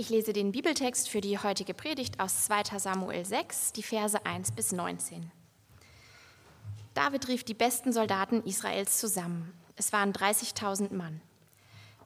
Ich 0.00 0.08
lese 0.08 0.32
den 0.32 0.50
Bibeltext 0.50 1.10
für 1.10 1.20
die 1.20 1.36
heutige 1.36 1.74
Predigt 1.74 2.20
aus 2.20 2.46
2 2.46 2.78
Samuel 2.78 3.22
6, 3.22 3.74
die 3.74 3.82
Verse 3.82 4.24
1 4.24 4.52
bis 4.52 4.72
19. 4.72 5.30
David 6.94 7.28
rief 7.28 7.44
die 7.44 7.52
besten 7.52 7.92
Soldaten 7.92 8.42
Israels 8.44 8.98
zusammen. 8.98 9.52
Es 9.76 9.92
waren 9.92 10.14
30.000 10.14 10.94
Mann. 10.94 11.20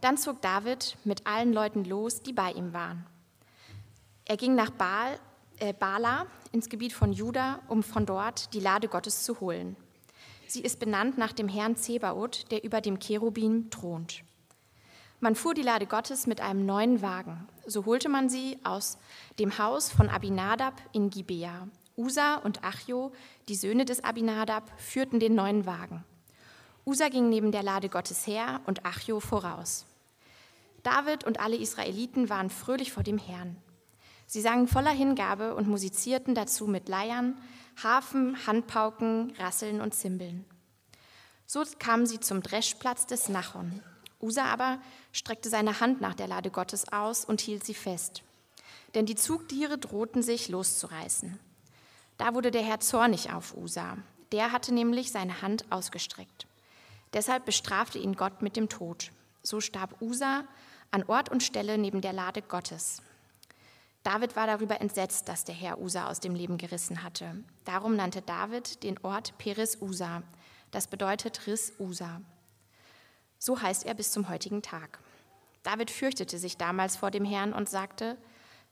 Dann 0.01 0.17
zog 0.17 0.43
David 0.43 0.97
mit 1.05 1.25
allen 1.29 1.53
Leuten 1.53 1.85
los, 1.85 2.21
die 2.21 2.33
bei 2.33 2.51
ihm 2.51 2.73
waren. 2.73 3.07
Er 4.25 4.39
ging 4.39 4.57
nach 4.57 4.71
Baal, 4.71 5.21
äh, 5.61 5.73
Bala 5.73 6.27
ins 6.51 6.69
Gebiet 6.69 6.95
von 6.95 7.13
Juda, 7.13 7.61
um 7.69 7.85
von 7.85 8.07
dort 8.07 8.55
die 8.55 8.61
Lade 8.61 8.89
Gottes 8.89 9.23
zu 9.23 9.39
holen. 9.39 9.77
Sie 10.49 10.63
ist 10.63 10.81
benannt 10.81 11.17
nach 11.17 11.33
dem 11.33 11.47
Herrn 11.47 11.77
Zebaoth, 11.77 12.51
der 12.51 12.65
über 12.65 12.81
dem 12.81 12.99
Cherubim 12.99 13.71
thront. 13.71 14.25
Man 15.25 15.37
fuhr 15.37 15.55
die 15.55 15.63
Lade 15.63 15.87
Gottes 15.87 16.27
mit 16.27 16.43
einem 16.43 16.67
neuen 16.67 17.01
Wagen. 17.01 17.49
So 17.65 17.87
holte 17.87 18.11
man 18.11 18.29
sie 18.29 18.59
aus 18.63 18.99
dem 19.39 19.57
Haus 19.57 19.91
von 19.91 20.11
Abinadab 20.11 20.75
in 20.93 21.09
Gibea. 21.09 21.67
Usa 21.97 22.35
und 22.35 22.63
Achjo, 22.63 23.11
die 23.49 23.55
Söhne 23.55 23.87
des 23.87 24.05
Abinadab, 24.05 24.71
führten 24.79 25.21
den 25.21 25.35
neuen 25.35 25.65
Wagen. 25.65 26.05
Usa 26.85 27.09
ging 27.09 27.31
neben 27.31 27.53
der 27.53 27.63
Lade 27.63 27.89
Gottes 27.89 28.27
her 28.27 28.61
und 28.67 28.85
Achjo 28.85 29.19
voraus. 29.19 29.87
David 30.83 31.25
und 31.25 31.41
alle 31.41 31.57
Israeliten 31.57 32.29
waren 32.29 32.51
fröhlich 32.51 32.93
vor 32.93 33.03
dem 33.03 33.17
Herrn. 33.17 33.57
Sie 34.27 34.43
sangen 34.43 34.69
voller 34.69 34.91
Hingabe 34.91 35.55
und 35.55 35.69
musizierten 35.69 36.35
dazu 36.35 36.67
mit 36.67 36.87
Leiern, 36.91 37.35
Harfen, 37.83 38.47
Handpauken, 38.47 39.33
Rasseln 39.39 39.81
und 39.81 39.95
Zimbeln. 39.95 40.45
So 41.47 41.63
kamen 41.79 42.05
sie 42.05 42.21
zum 42.21 42.43
Dreschplatz 42.43 43.07
des 43.07 43.31
Nachon. 43.31 43.81
Usa 44.25 44.45
aber 44.47 44.79
streckte 45.13 45.51
seine 45.51 45.81
Hand 45.81 46.01
nach 46.01 46.15
der 46.15 46.27
Lade 46.27 46.51
Gottes 46.51 46.91
aus 46.93 47.25
und 47.25 47.41
hielt 47.41 47.65
sie 47.65 47.75
fest. 47.75 48.23
Denn 48.95 49.07
die 49.07 49.17
Zugtiere 49.17 49.77
drohten 49.77 50.23
sich 50.23 50.49
loszureißen. 50.49 51.39
Da 52.17 52.35
wurde 52.35 52.51
der 52.51 52.63
Herr 52.63 52.81
zornig 52.81 53.33
auf 53.33 53.55
Usa. 53.57 53.99
Der 54.33 54.53
hatte 54.53 54.73
nämlich 54.73 55.13
seine 55.13 55.43
Hand 55.43 55.71
ausgestreckt. 55.71 56.47
Deshalb 57.13 57.45
bestrafte 57.45 57.99
ihn 57.99 58.17
Gott 58.17 58.41
mit 58.41 58.57
dem 58.57 58.69
Tod. 58.69 59.11
So 59.43 59.61
starb 59.61 60.01
Usa 60.01 60.45
an 60.91 61.05
Ort 61.05 61.29
und 61.29 61.43
Stelle 61.43 61.77
neben 61.77 62.01
der 62.01 62.13
Lade 62.13 62.41
Gottes. 62.41 63.03
David 64.05 64.37
war 64.37 64.47
darüber 64.47 64.81
entsetzt, 64.81 65.29
dass 65.29 65.45
der 65.45 65.55
Herr 65.55 65.81
Usa 65.81 66.09
aus 66.09 66.21
dem 66.21 66.35
Leben 66.35 66.59
gerissen 66.59 67.03
hatte. 67.03 67.43
Darum 67.65 67.97
nannte 67.97 68.23
David 68.23 68.83
den 68.83 68.99
Ort 69.03 69.37
Peres 69.39 69.81
Usa. 69.81 70.23
Das 70.71 70.87
bedeutet 70.87 71.47
Riss 71.47 71.73
Usa. 71.79 72.21
So 73.45 73.61
heißt 73.61 73.85
er 73.85 73.93
bis 73.93 74.11
zum 74.11 74.31
heutigen 74.31 74.63
Tag. 74.63 75.01
David 75.65 75.91
fürchtete 75.91 76.39
sich 76.39 76.57
damals 76.57 76.97
vor 76.97 77.11
dem 77.11 77.27
Herrn 77.27 77.53
und 77.53 77.69
sagte, 77.69 78.17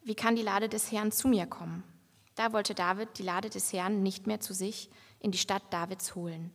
wie 0.03 0.15
kann 0.15 0.35
die 0.35 0.41
Lade 0.41 0.71
des 0.71 0.91
Herrn 0.91 1.13
zu 1.13 1.29
mir 1.29 1.45
kommen? 1.45 1.85
Da 2.37 2.55
wollte 2.55 2.75
David 2.75 3.19
die 3.19 3.23
Lade 3.23 3.51
des 3.51 3.71
Herrn 3.75 4.03
nicht 4.03 4.27
mehr 4.27 4.41
zu 4.41 4.55
sich 4.55 4.89
in 5.21 5.31
die 5.31 5.37
Stadt 5.37 5.63
Davids 5.69 6.15
holen. 6.15 6.55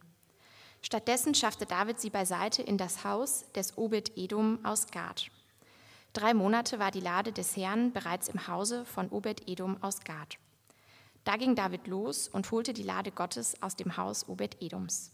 Stattdessen 0.81 1.35
schaffte 1.35 1.67
David 1.67 1.99
sie 1.99 2.09
beiseite 2.09 2.63
in 2.63 2.79
das 2.79 3.03
Haus 3.03 3.45
des 3.51 3.77
Obed-Edom 3.77 4.65
aus 4.65 4.87
Gad. 4.87 5.29
Drei 6.13 6.33
Monate 6.33 6.79
war 6.79 6.89
die 6.89 7.01
Lade 7.01 7.31
des 7.31 7.55
Herrn 7.55 7.93
bereits 7.93 8.29
im 8.29 8.47
Hause 8.47 8.83
von 8.85 9.09
Obed-Edom 9.09 9.83
aus 9.83 9.99
Gad. 10.03 10.39
Da 11.23 11.35
ging 11.35 11.53
David 11.53 11.85
los 11.85 12.27
und 12.29 12.49
holte 12.49 12.73
die 12.73 12.81
Lade 12.81 13.11
Gottes 13.11 13.61
aus 13.61 13.75
dem 13.75 13.95
Haus 13.95 14.27
Obed-Edoms. 14.27 15.11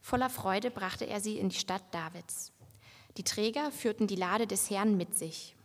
Voller 0.00 0.30
Freude 0.30 0.70
brachte 0.70 1.04
er 1.04 1.20
sie 1.20 1.38
in 1.38 1.50
die 1.50 1.56
Stadt 1.56 1.82
Davids. 1.92 2.52
Die 3.16 3.24
Träger 3.24 3.70
führten 3.70 4.06
die 4.06 4.16
Lade 4.16 4.46
des 4.46 4.70
Herrn 4.70 4.96
mit 4.96 5.16
sich. 5.16 5.56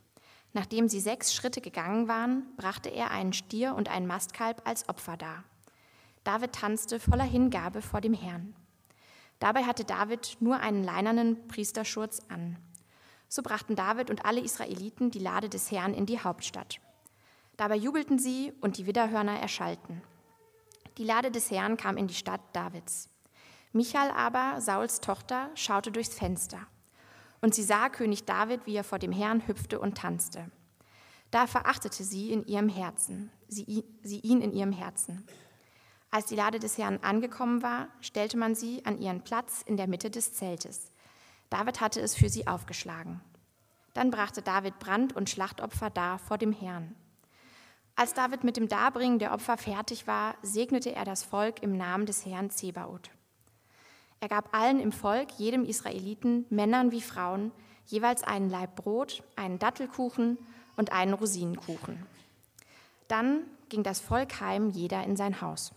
Nachdem 0.53 0.87
sie 0.87 0.99
sechs 0.99 1.33
Schritte 1.33 1.61
gegangen 1.61 2.07
waren, 2.07 2.43
brachte 2.55 2.89
er 2.89 3.11
einen 3.11 3.33
Stier 3.33 3.75
und 3.75 3.89
ein 3.89 4.07
Mastkalb 4.07 4.61
als 4.65 4.87
Opfer 4.87 5.17
dar. 5.17 5.43
David 6.23 6.53
tanzte 6.53 6.99
voller 6.99 7.23
Hingabe 7.23 7.81
vor 7.81 8.01
dem 8.01 8.13
Herrn. 8.13 8.55
Dabei 9.39 9.63
hatte 9.63 9.83
David 9.83 10.37
nur 10.39 10.59
einen 10.59 10.83
leinernen 10.83 11.47
Priesterschurz 11.47 12.21
an. 12.29 12.57
So 13.27 13.41
brachten 13.43 13.75
David 13.75 14.09
und 14.09 14.25
alle 14.25 14.39
Israeliten 14.39 15.11
die 15.11 15.19
Lade 15.19 15.49
des 15.49 15.71
Herrn 15.71 15.93
in 15.93 16.05
die 16.05 16.19
Hauptstadt. 16.19 16.79
Dabei 17.57 17.75
jubelten 17.75 18.17
sie 18.17 18.53
und 18.61 18.77
die 18.77 18.85
Widderhörner 18.85 19.39
erschallten. 19.39 20.01
Die 20.97 21.03
Lade 21.03 21.31
des 21.31 21.51
Herrn 21.51 21.77
kam 21.77 21.97
in 21.97 22.07
die 22.07 22.13
Stadt 22.13 22.41
Davids. 22.53 23.09
Michal 23.75 24.09
aber, 24.11 24.61
Sauls 24.61 25.01
Tochter, 25.01 25.49
schaute 25.53 25.91
durchs 25.91 26.15
Fenster. 26.15 26.59
Und 27.41 27.53
sie 27.53 27.63
sah 27.63 27.89
König 27.89 28.23
David, 28.23 28.65
wie 28.65 28.75
er 28.75 28.85
vor 28.85 28.99
dem 28.99 29.11
Herrn 29.11 29.45
hüpfte 29.47 29.79
und 29.79 29.97
tanzte. 29.97 30.49
Da 31.29 31.45
verachtete 31.45 32.05
sie 32.05 32.31
in 32.31 32.45
ihrem 32.45 32.69
Herzen, 32.69 33.31
sie, 33.49 33.83
sie 34.01 34.21
ihn 34.21 34.39
in 34.39 34.53
ihrem 34.53 34.71
Herzen. 34.71 35.27
Als 36.09 36.27
die 36.27 36.37
Lade 36.37 36.59
des 36.59 36.77
Herrn 36.77 36.99
angekommen 37.03 37.63
war, 37.63 37.89
stellte 37.99 38.37
man 38.37 38.55
sie 38.55 38.85
an 38.85 38.97
ihren 38.97 39.25
Platz 39.25 39.61
in 39.65 39.75
der 39.75 39.87
Mitte 39.87 40.09
des 40.09 40.33
Zeltes. 40.33 40.89
David 41.49 41.81
hatte 41.81 41.99
es 41.99 42.15
für 42.15 42.29
sie 42.29 42.47
aufgeschlagen. 42.47 43.19
Dann 43.93 44.09
brachte 44.09 44.41
David 44.41 44.79
Brand- 44.79 45.13
und 45.13 45.29
Schlachtopfer 45.29 45.89
dar 45.89 46.17
vor 46.17 46.37
dem 46.37 46.53
Herrn. 46.53 46.95
Als 47.97 48.13
David 48.13 48.45
mit 48.45 48.55
dem 48.55 48.69
Darbringen 48.69 49.19
der 49.19 49.33
Opfer 49.33 49.57
fertig 49.57 50.07
war, 50.07 50.35
segnete 50.41 50.95
er 50.95 51.03
das 51.03 51.23
Volk 51.23 51.61
im 51.61 51.75
Namen 51.75 52.05
des 52.05 52.25
Herrn 52.25 52.49
Zebaoth. 52.49 53.09
Er 54.19 54.29
gab 54.29 54.55
allen 54.55 54.79
im 54.79 54.91
Volk, 54.91 55.31
jedem 55.37 55.65
Israeliten, 55.65 56.45
Männern 56.49 56.91
wie 56.91 57.01
Frauen, 57.01 57.51
jeweils 57.85 58.23
einen 58.23 58.49
Laib 58.49 58.75
Brot, 58.75 59.23
einen 59.35 59.59
Dattelkuchen 59.59 60.37
und 60.75 60.91
einen 60.91 61.13
Rosinenkuchen. 61.13 62.05
Dann 63.07 63.43
ging 63.69 63.83
das 63.83 63.99
Volk 63.99 64.41
heim, 64.41 64.69
jeder 64.69 65.03
in 65.03 65.15
sein 65.15 65.41
Haus. 65.41 65.73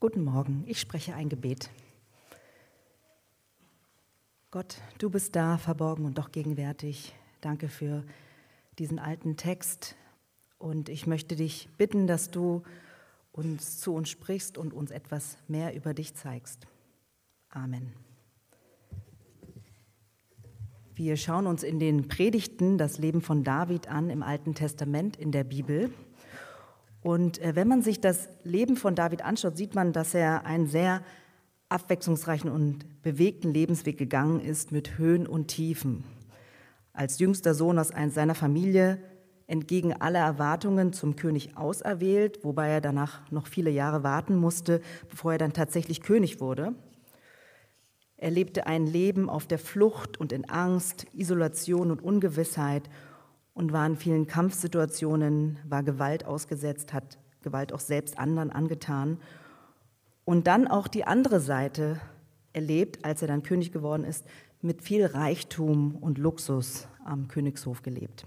Guten 0.00 0.24
Morgen, 0.24 0.64
ich 0.66 0.80
spreche 0.80 1.14
ein 1.14 1.28
Gebet. 1.28 1.70
Gott, 4.50 4.76
du 4.98 5.10
bist 5.10 5.34
da, 5.34 5.58
verborgen 5.58 6.04
und 6.04 6.18
doch 6.18 6.30
gegenwärtig. 6.30 7.14
Danke 7.40 7.68
für 7.68 8.04
diesen 8.78 8.98
alten 8.98 9.36
Text. 9.36 9.96
Und 10.58 10.88
ich 10.88 11.06
möchte 11.06 11.36
dich 11.36 11.68
bitten, 11.76 12.06
dass 12.06 12.30
du 12.30 12.62
uns 13.34 13.80
zu 13.80 13.92
uns 13.92 14.08
sprichst 14.08 14.56
und 14.56 14.72
uns 14.72 14.90
etwas 14.90 15.36
mehr 15.48 15.74
über 15.74 15.92
dich 15.92 16.14
zeigst. 16.14 16.66
Amen. 17.50 17.92
Wir 20.94 21.16
schauen 21.16 21.48
uns 21.48 21.64
in 21.64 21.80
den 21.80 22.06
Predigten 22.06 22.78
das 22.78 22.98
Leben 22.98 23.20
von 23.20 23.42
David 23.42 23.88
an 23.88 24.08
im 24.10 24.22
Alten 24.22 24.54
Testament 24.54 25.16
in 25.16 25.32
der 25.32 25.42
Bibel. 25.42 25.92
Und 27.02 27.40
äh, 27.40 27.56
wenn 27.56 27.66
man 27.66 27.82
sich 27.82 28.00
das 28.00 28.28
Leben 28.44 28.76
von 28.76 28.94
David 28.94 29.22
anschaut, 29.22 29.56
sieht 29.56 29.74
man, 29.74 29.92
dass 29.92 30.14
er 30.14 30.46
einen 30.46 30.68
sehr 30.68 31.02
abwechslungsreichen 31.68 32.48
und 32.48 33.02
bewegten 33.02 33.52
Lebensweg 33.52 33.98
gegangen 33.98 34.40
ist 34.40 34.70
mit 34.70 34.96
Höhen 34.96 35.26
und 35.26 35.48
Tiefen. 35.48 36.04
Als 36.92 37.18
jüngster 37.18 37.54
Sohn 37.54 37.80
aus 37.80 37.88
seiner 37.88 38.36
Familie 38.36 39.02
entgegen 39.46 39.92
aller 39.92 40.20
Erwartungen 40.20 40.92
zum 40.92 41.16
König 41.16 41.56
auserwählt, 41.56 42.44
wobei 42.44 42.68
er 42.68 42.80
danach 42.80 43.30
noch 43.30 43.46
viele 43.46 43.70
Jahre 43.70 44.02
warten 44.02 44.36
musste, 44.36 44.80
bevor 45.08 45.32
er 45.32 45.38
dann 45.38 45.52
tatsächlich 45.52 46.02
König 46.02 46.40
wurde. 46.40 46.74
Er 48.16 48.30
lebte 48.30 48.66
ein 48.66 48.86
Leben 48.86 49.28
auf 49.28 49.46
der 49.46 49.58
Flucht 49.58 50.18
und 50.18 50.32
in 50.32 50.48
Angst, 50.48 51.06
Isolation 51.12 51.90
und 51.90 52.02
Ungewissheit 52.02 52.88
und 53.52 53.72
war 53.72 53.86
in 53.86 53.96
vielen 53.96 54.26
Kampfsituationen, 54.26 55.58
war 55.68 55.82
Gewalt 55.82 56.24
ausgesetzt, 56.24 56.92
hat 56.92 57.18
Gewalt 57.42 57.72
auch 57.72 57.80
selbst 57.80 58.18
anderen 58.18 58.50
angetan. 58.50 59.18
Und 60.24 60.46
dann 60.46 60.66
auch 60.66 60.88
die 60.88 61.04
andere 61.04 61.38
Seite 61.38 62.00
erlebt, 62.54 63.04
als 63.04 63.20
er 63.20 63.28
dann 63.28 63.42
König 63.42 63.72
geworden 63.72 64.04
ist, 64.04 64.24
mit 64.62 64.82
viel 64.82 65.04
Reichtum 65.04 65.96
und 65.96 66.16
Luxus 66.16 66.88
am 67.04 67.28
Königshof 67.28 67.82
gelebt. 67.82 68.26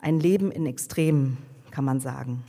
Ein 0.00 0.20
Leben 0.20 0.50
in 0.50 0.66
Extremen, 0.66 1.38
kann 1.70 1.84
man 1.84 2.00
sagen. 2.00 2.44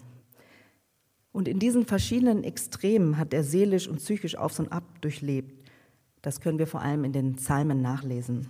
Und 1.32 1.48
in 1.48 1.60
diesen 1.60 1.86
verschiedenen 1.86 2.44
Extremen 2.44 3.18
hat 3.18 3.34
er 3.34 3.44
seelisch 3.44 3.88
und 3.88 3.98
psychisch 3.98 4.36
aufs 4.36 4.60
und 4.60 4.72
ab 4.72 4.84
durchlebt. 5.02 5.70
Das 6.22 6.42
können 6.42 6.60
wir 6.60 6.68
vor 6.68 6.82
allem 6.82 7.04
in 7.04 7.14
den 7.14 7.36
Psalmen 7.36 7.82
nachlesen. 7.82 8.50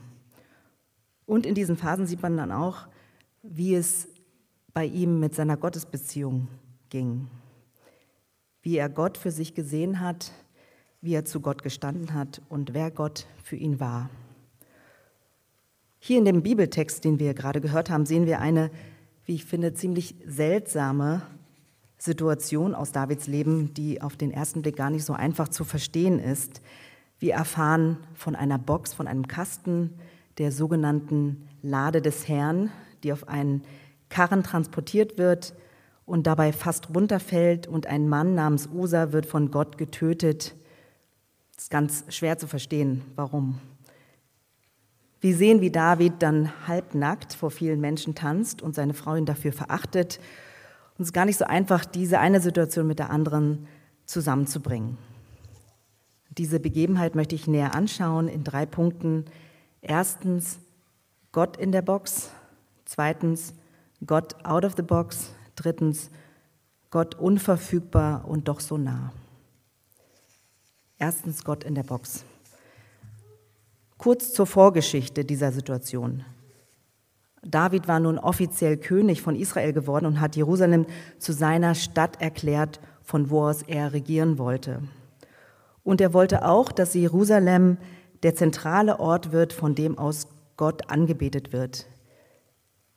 Und 1.25 1.45
in 1.45 1.55
diesen 1.55 1.77
Phasen 1.77 2.07
sieht 2.07 2.21
man 2.21 2.37
dann 2.37 2.51
auch, 2.51 2.87
wie 3.43 3.75
es 3.75 4.07
bei 4.73 4.85
ihm 4.85 5.19
mit 5.19 5.35
seiner 5.35 5.57
Gottesbeziehung 5.57 6.47
ging. 6.89 7.27
Wie 8.61 8.77
er 8.77 8.89
Gott 8.89 9.17
für 9.17 9.31
sich 9.31 9.53
gesehen 9.53 9.99
hat, 9.99 10.31
wie 11.01 11.13
er 11.13 11.25
zu 11.25 11.39
Gott 11.39 11.63
gestanden 11.63 12.13
hat 12.13 12.41
und 12.49 12.73
wer 12.73 12.91
Gott 12.91 13.27
für 13.43 13.55
ihn 13.55 13.79
war. 13.79 14.09
Hier 16.09 16.17
in 16.17 16.25
dem 16.25 16.41
Bibeltext, 16.41 17.03
den 17.03 17.19
wir 17.19 17.35
gerade 17.35 17.61
gehört 17.61 17.91
haben, 17.91 18.07
sehen 18.07 18.25
wir 18.25 18.39
eine, 18.39 18.71
wie 19.25 19.35
ich 19.35 19.45
finde, 19.45 19.75
ziemlich 19.75 20.15
seltsame 20.25 21.21
Situation 21.99 22.73
aus 22.73 22.91
Davids 22.91 23.27
Leben, 23.27 23.75
die 23.75 24.01
auf 24.01 24.17
den 24.17 24.31
ersten 24.31 24.63
Blick 24.63 24.75
gar 24.75 24.89
nicht 24.89 25.05
so 25.05 25.13
einfach 25.13 25.49
zu 25.49 25.63
verstehen 25.63 26.17
ist. 26.17 26.63
Wir 27.19 27.35
erfahren 27.35 27.97
von 28.15 28.35
einer 28.35 28.57
Box, 28.57 28.91
von 28.91 29.05
einem 29.05 29.27
Kasten, 29.27 29.99
der 30.39 30.51
sogenannten 30.51 31.47
Lade 31.61 32.01
des 32.01 32.27
Herrn, 32.27 32.71
die 33.03 33.13
auf 33.13 33.27
einen 33.27 33.61
Karren 34.09 34.41
transportiert 34.41 35.19
wird 35.19 35.53
und 36.07 36.25
dabei 36.25 36.53
fast 36.53 36.89
runterfällt 36.89 37.67
und 37.67 37.85
ein 37.85 38.09
Mann 38.09 38.33
namens 38.33 38.67
Usa 38.73 39.11
wird 39.11 39.27
von 39.27 39.51
Gott 39.51 39.77
getötet. 39.77 40.55
Es 41.55 41.65
ist 41.65 41.69
ganz 41.69 42.03
schwer 42.09 42.39
zu 42.39 42.47
verstehen, 42.47 43.03
warum. 43.15 43.59
Wir 45.21 45.35
sehen, 45.35 45.59
wie 45.59 45.71
David 45.71 46.13
dann 46.19 46.51
halbnackt 46.67 47.33
vor 47.33 47.51
vielen 47.51 47.81
Menschen 47.81 48.15
tanzt 48.15 48.61
und 48.61 48.73
seine 48.73 48.93
Frau 48.93 49.15
ihn 49.15 49.25
dafür 49.25 49.51
verachtet. 49.51 50.19
Und 50.97 51.03
es 51.03 51.09
ist 51.09 51.13
gar 51.13 51.25
nicht 51.25 51.37
so 51.37 51.45
einfach, 51.45 51.83
diese 51.85 52.19
eine 52.19 52.39
Situation 52.39 52.87
mit 52.87 52.99
der 52.99 53.09
anderen 53.09 53.67
zusammenzubringen. 54.05 54.97
Diese 56.37 56.59
Begebenheit 56.59 57.15
möchte 57.15 57.35
ich 57.35 57.47
näher 57.47 57.75
anschauen 57.75 58.29
in 58.29 58.45
drei 58.45 58.65
Punkten. 58.65 59.25
Erstens 59.81 60.59
Gott 61.33 61.57
in 61.57 61.73
der 61.73 61.81
Box, 61.81 62.29
zweitens 62.85 63.53
Gott 64.05 64.45
out 64.45 64.63
of 64.63 64.75
the 64.77 64.81
box, 64.81 65.31
drittens 65.55 66.09
Gott 66.91 67.15
unverfügbar 67.15 68.25
und 68.25 68.47
doch 68.47 68.61
so 68.61 68.77
nah. 68.77 69.11
Erstens 70.97 71.43
Gott 71.43 71.63
in 71.65 71.75
der 71.75 71.83
Box. 71.83 72.23
Kurz 73.99 74.31
zur 74.31 74.45
Vorgeschichte 74.45 75.25
dieser 75.25 75.51
Situation. 75.51 76.23
David 77.43 77.89
war 77.89 77.99
nun 77.99 78.17
offiziell 78.17 78.77
König 78.77 79.21
von 79.21 79.35
Israel 79.35 79.73
geworden 79.73 80.05
und 80.05 80.21
hat 80.21 80.37
Jerusalem 80.37 80.85
zu 81.17 81.33
seiner 81.33 81.75
Stadt 81.75 82.21
erklärt, 82.21 82.79
von 83.03 83.29
wo 83.29 83.43
aus 83.43 83.61
er 83.61 83.91
regieren 83.91 84.37
wollte. 84.37 84.81
Und 85.83 85.99
er 85.99 86.13
wollte 86.13 86.45
auch, 86.45 86.71
dass 86.71 86.93
Jerusalem 86.93 87.77
der 88.23 88.35
zentrale 88.35 89.01
Ort 89.01 89.33
wird, 89.33 89.51
von 89.51 89.75
dem 89.75 89.97
aus 89.97 90.29
Gott 90.55 90.89
angebetet 90.89 91.51
wird. 91.51 91.85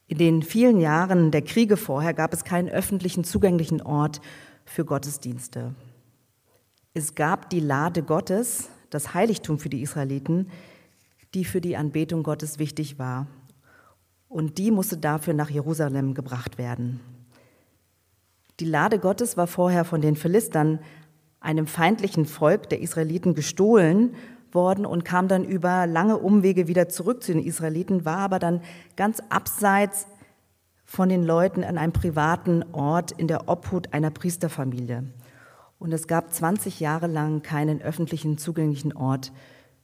In 0.06 0.18
den 0.18 0.42
vielen 0.42 0.78
Jahren 0.78 1.32
der 1.32 1.42
Kriege 1.42 1.76
vorher 1.76 2.14
gab 2.14 2.32
es 2.32 2.44
keinen 2.44 2.68
öffentlichen 2.68 3.24
zugänglichen 3.24 3.82
Ort 3.82 4.20
für 4.64 4.84
Gottesdienste. 4.84 5.74
Es 6.94 7.16
gab 7.16 7.50
die 7.50 7.60
Lade 7.60 8.04
Gottes, 8.04 8.68
das 8.90 9.14
Heiligtum 9.14 9.58
für 9.58 9.68
die 9.68 9.82
Israeliten, 9.82 10.48
die 11.34 11.44
für 11.44 11.60
die 11.60 11.76
Anbetung 11.76 12.22
Gottes 12.22 12.58
wichtig 12.58 12.98
war. 12.98 13.26
Und 14.28 14.58
die 14.58 14.70
musste 14.70 14.96
dafür 14.96 15.34
nach 15.34 15.50
Jerusalem 15.50 16.14
gebracht 16.14 16.58
werden. 16.58 17.00
Die 18.60 18.64
Lade 18.64 18.98
Gottes 18.98 19.36
war 19.36 19.46
vorher 19.46 19.84
von 19.84 20.00
den 20.00 20.16
Philistern, 20.16 20.78
einem 21.40 21.66
feindlichen 21.66 22.26
Volk 22.26 22.68
der 22.68 22.80
Israeliten, 22.80 23.34
gestohlen 23.34 24.14
worden 24.52 24.86
und 24.86 25.04
kam 25.04 25.28
dann 25.28 25.44
über 25.44 25.86
lange 25.86 26.18
Umwege 26.18 26.68
wieder 26.68 26.88
zurück 26.88 27.22
zu 27.22 27.32
den 27.32 27.42
Israeliten, 27.42 28.04
war 28.04 28.18
aber 28.18 28.38
dann 28.38 28.60
ganz 28.96 29.20
abseits 29.28 30.06
von 30.84 31.08
den 31.08 31.24
Leuten 31.24 31.64
an 31.64 31.78
einem 31.78 31.92
privaten 31.92 32.62
Ort 32.72 33.12
in 33.12 33.26
der 33.26 33.48
Obhut 33.48 33.92
einer 33.92 34.10
Priesterfamilie. 34.10 35.04
Und 35.78 35.92
es 35.92 36.06
gab 36.06 36.32
20 36.32 36.80
Jahre 36.80 37.06
lang 37.06 37.42
keinen 37.42 37.80
öffentlichen 37.82 38.38
zugänglichen 38.38 38.92
Ort 38.92 39.32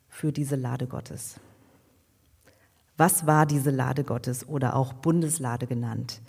für 0.08 0.32
diese 0.32 0.56
Lade 0.56 0.87
Gottes. 0.87 1.40
Was 2.96 3.26
war 3.26 3.46
diese 3.46 3.70
Lade 3.70 4.05
Gottes 4.05 4.49
oder 4.49 4.75
auch 4.75 4.93
Bundeslade 4.93 5.66
genannt? 5.66 6.20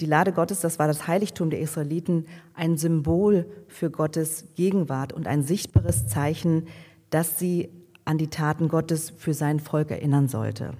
Die 0.00 0.06
Lade 0.06 0.32
Gottes, 0.32 0.60
das 0.60 0.78
war 0.78 0.86
das 0.86 1.08
Heiligtum 1.08 1.50
der 1.50 1.60
Israeliten, 1.60 2.26
ein 2.54 2.76
Symbol 2.76 3.50
für 3.66 3.90
Gottes 3.90 4.44
Gegenwart 4.54 5.12
und 5.12 5.26
ein 5.26 5.42
sichtbares 5.42 6.06
Zeichen 6.06 6.66
dass 7.10 7.38
sie 7.38 7.70
an 8.04 8.18
die 8.18 8.28
Taten 8.28 8.68
Gottes 8.68 9.12
für 9.16 9.34
sein 9.34 9.60
Volk 9.60 9.90
erinnern 9.90 10.28
sollte. 10.28 10.72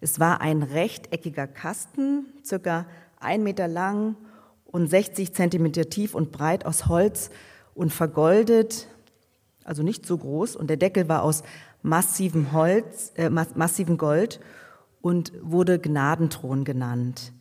Es 0.00 0.18
war 0.18 0.40
ein 0.40 0.62
rechteckiger 0.62 1.46
Kasten, 1.46 2.26
circa 2.44 2.86
ein 3.20 3.42
Meter 3.42 3.68
lang 3.68 4.16
und 4.64 4.88
60 4.88 5.34
Zentimeter 5.34 5.88
tief 5.88 6.14
und 6.14 6.32
breit 6.32 6.66
aus 6.66 6.86
Holz 6.86 7.30
und 7.74 7.92
vergoldet, 7.92 8.88
also 9.64 9.82
nicht 9.82 10.06
so 10.06 10.18
groß. 10.18 10.56
Und 10.56 10.68
der 10.68 10.76
Deckel 10.76 11.08
war 11.08 11.22
aus 11.22 11.42
massivem 11.82 12.52
Holz, 12.52 13.12
äh, 13.16 13.30
massivem 13.30 13.98
Gold 13.98 14.40
und 15.00 15.32
wurde 15.42 15.78
Gnadenthron 15.78 16.64
genannt. 16.64 17.32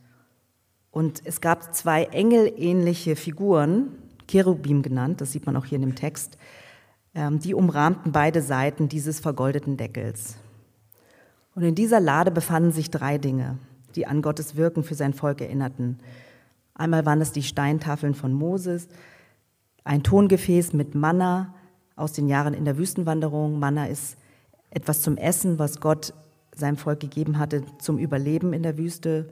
Und 0.92 1.22
es 1.26 1.40
gab 1.40 1.74
zwei 1.74 2.06
engelähnliche 2.06 3.16
Figuren, 3.16 3.98
Cherubim 4.28 4.82
genannt, 4.82 5.22
das 5.22 5.32
sieht 5.32 5.46
man 5.46 5.56
auch 5.56 5.66
hier 5.66 5.78
in 5.78 5.84
dem 5.84 5.96
Text, 5.96 6.38
ähm, 7.16 7.40
die 7.40 7.54
umrahmten 7.54 8.12
beide 8.12 8.42
Seiten 8.42 8.90
dieses 8.90 9.20
vergoldeten 9.20 9.78
Deckels. 9.78 10.38
Und 11.56 11.64
in 11.64 11.76
dieser 11.76 12.00
Lade 12.00 12.32
befanden 12.32 12.72
sich 12.72 12.90
drei 12.90 13.18
Dinge, 13.18 13.58
die 13.96 14.08
an 14.08 14.22
Gottes 14.22 14.56
Wirken 14.56 14.84
für 14.84 14.96
sein 14.96 15.14
Volk 15.14 15.42
erinnerten. 15.42 16.00
Einmal 16.74 17.06
waren 17.06 17.22
es 17.22 17.32
die 17.32 17.44
Steintafeln 17.44 18.14
von 18.14 18.34
Moses, 18.34 18.88
ein 19.84 20.04
Tongefäß 20.04 20.74
mit 20.74 20.96
Manna 20.96 21.54
aus 21.96 22.14
den 22.14 22.28
Jahren 22.28 22.54
in 22.54 22.66
der 22.66 22.78
Wüstenwanderung. 22.78 23.60
Manna 23.60 23.86
ist 23.86 24.18
etwas 24.70 25.02
zum 25.02 25.18
Essen, 25.18 25.60
was 25.60 25.80
Gott 25.80 26.14
seinem 26.56 26.78
Volk 26.78 27.00
gegeben 27.00 27.38
hatte 27.38 27.64
zum 27.80 27.98
Überleben 27.98 28.54
in 28.54 28.64
der 28.64 28.78
Wüste. 28.78 29.30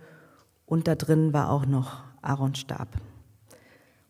Und 0.66 0.88
da 0.88 0.96
drin 0.96 1.34
war 1.34 1.52
auch 1.52 1.66
noch 1.66 2.04
Aarons 2.22 2.60
Stab. 2.60 2.88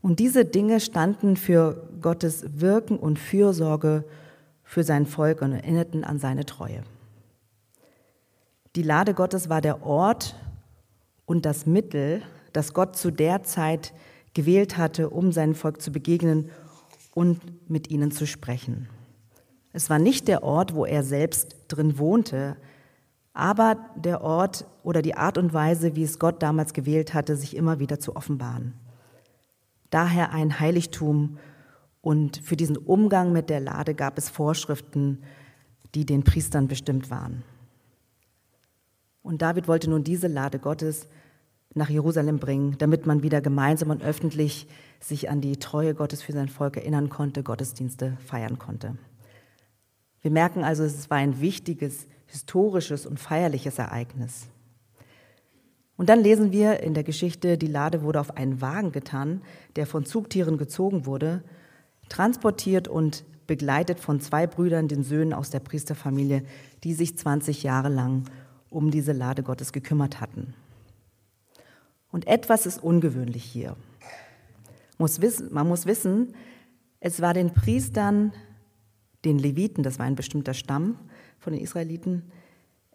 Und 0.01 0.19
diese 0.19 0.45
Dinge 0.45 0.79
standen 0.79 1.35
für 1.35 1.89
Gottes 2.01 2.45
Wirken 2.59 2.97
und 2.97 3.19
Fürsorge 3.19 4.05
für 4.63 4.83
sein 4.83 5.05
Volk 5.05 5.41
und 5.41 5.51
erinnerten 5.51 6.03
an 6.03 6.19
seine 6.19 6.45
Treue. 6.45 6.83
Die 8.75 8.83
Lade 8.83 9.13
Gottes 9.13 9.49
war 9.49 9.61
der 9.61 9.83
Ort 9.83 10.35
und 11.25 11.45
das 11.45 11.65
Mittel, 11.65 12.21
das 12.53 12.73
Gott 12.73 12.95
zu 12.95 13.11
der 13.11 13.43
Zeit 13.43 13.93
gewählt 14.33 14.77
hatte, 14.77 15.09
um 15.09 15.31
seinem 15.31 15.55
Volk 15.55 15.81
zu 15.81 15.91
begegnen 15.91 16.49
und 17.11 17.69
mit 17.69 17.89
ihnen 17.89 18.11
zu 18.11 18.25
sprechen. 18.25 18.87
Es 19.71 19.89
war 19.89 19.99
nicht 19.99 20.27
der 20.27 20.43
Ort, 20.43 20.73
wo 20.73 20.85
er 20.85 21.03
selbst 21.03 21.55
drin 21.67 21.97
wohnte, 21.97 22.57
aber 23.33 23.77
der 23.95 24.21
Ort 24.21 24.65
oder 24.83 25.01
die 25.01 25.15
Art 25.15 25.37
und 25.37 25.53
Weise, 25.53 25.95
wie 25.95 26.03
es 26.03 26.19
Gott 26.19 26.41
damals 26.41 26.73
gewählt 26.73 27.13
hatte, 27.13 27.35
sich 27.35 27.55
immer 27.55 27.79
wieder 27.79 27.99
zu 27.99 28.15
offenbaren 28.15 28.73
daher 29.89 30.31
ein 30.31 30.59
Heiligtum 30.59 31.37
und 32.01 32.37
für 32.37 32.55
diesen 32.55 32.77
Umgang 32.77 33.31
mit 33.31 33.49
der 33.49 33.59
Lade 33.59 33.95
gab 33.95 34.17
es 34.17 34.29
Vorschriften, 34.29 35.23
die 35.95 36.05
den 36.05 36.23
Priestern 36.23 36.67
bestimmt 36.67 37.09
waren. 37.09 37.43
Und 39.21 39.41
David 39.41 39.67
wollte 39.67 39.89
nun 39.89 40.03
diese 40.03 40.27
Lade 40.27 40.59
Gottes 40.59 41.07
nach 41.75 41.89
Jerusalem 41.89 42.39
bringen, 42.39 42.75
damit 42.79 43.05
man 43.05 43.21
wieder 43.23 43.41
gemeinsam 43.41 43.91
und 43.91 44.03
öffentlich 44.03 44.67
sich 44.99 45.29
an 45.29 45.41
die 45.41 45.57
Treue 45.57 45.93
Gottes 45.93 46.21
für 46.21 46.31
sein 46.33 46.49
Volk 46.49 46.77
erinnern 46.77 47.09
konnte, 47.09 47.43
Gottesdienste 47.43 48.17
feiern 48.25 48.57
konnte. 48.57 48.97
Wir 50.21 50.31
merken 50.31 50.63
also, 50.63 50.83
es 50.83 51.09
war 51.09 51.17
ein 51.17 51.39
wichtiges, 51.39 52.07
historisches 52.25 53.05
und 53.05 53.19
feierliches 53.19 53.77
Ereignis. 53.77 54.47
Und 55.95 56.09
dann 56.09 56.21
lesen 56.21 56.51
wir 56.51 56.79
in 56.81 56.93
der 56.93 57.03
Geschichte, 57.03 57.57
die 57.57 57.67
Lade 57.67 58.03
wurde 58.03 58.19
auf 58.19 58.35
einen 58.37 58.61
Wagen 58.61 58.91
getan, 58.91 59.41
der 59.75 59.85
von 59.85 60.05
Zugtieren 60.05 60.57
gezogen 60.57 61.05
wurde, 61.05 61.43
transportiert 62.07 62.87
und 62.87 63.25
begleitet 63.47 63.99
von 63.99 64.21
zwei 64.21 64.47
Brüdern, 64.47 64.87
den 64.87 65.03
Söhnen 65.03 65.33
aus 65.33 65.49
der 65.49 65.59
Priesterfamilie, 65.59 66.43
die 66.83 66.93
sich 66.93 67.17
20 67.17 67.63
Jahre 67.63 67.89
lang 67.89 68.23
um 68.69 68.91
diese 68.91 69.11
Lade 69.11 69.43
Gottes 69.43 69.73
gekümmert 69.73 70.21
hatten. 70.21 70.53
Und 72.11 72.27
etwas 72.27 72.65
ist 72.65 72.81
ungewöhnlich 72.83 73.43
hier. 73.43 73.75
man 75.51 75.67
muss 75.67 75.85
wissen, 75.85 76.33
es 76.99 77.21
war 77.21 77.33
den 77.33 77.53
Priestern, 77.53 78.33
den 79.23 79.37
Leviten, 79.37 79.83
das 79.83 79.99
war 79.99 80.05
ein 80.05 80.15
bestimmter 80.15 80.53
Stamm 80.53 80.97
von 81.39 81.53
den 81.53 81.61
Israeliten, 81.61 82.31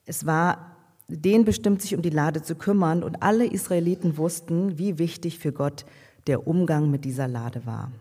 es 0.04 0.26
war 0.26 0.74
den 1.08 1.44
bestimmt, 1.44 1.82
sich 1.82 1.94
um 1.94 2.02
die 2.02 2.10
Lade 2.10 2.42
zu 2.42 2.54
kümmern. 2.54 3.02
Und 3.02 3.22
alle 3.22 3.46
Israeliten 3.46 4.16
wussten, 4.16 4.78
wie 4.78 4.98
wichtig 4.98 5.38
für 5.38 5.52
Gott 5.52 5.84
der 6.26 6.46
Umgang 6.46 6.90
mit 6.90 7.04
dieser 7.04 7.28
Lade 7.28 7.66
war. 7.66 7.92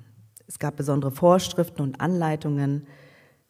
Es 0.47 0.59
gab 0.59 0.77
besondere 0.77 1.11
Vorschriften 1.11 1.81
und 1.81 1.99
Anleitungen, 1.99 2.87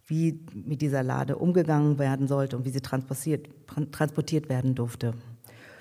wie 0.05 0.39
mit 0.53 0.81
dieser 0.81 1.03
Lade 1.03 1.37
umgegangen 1.37 1.97
werden 1.97 2.27
sollte 2.27 2.57
und 2.57 2.65
wie 2.65 2.71
sie 2.71 2.81
transportiert, 2.81 3.49
transportiert 3.91 4.49
werden 4.49 4.75
durfte. 4.75 5.13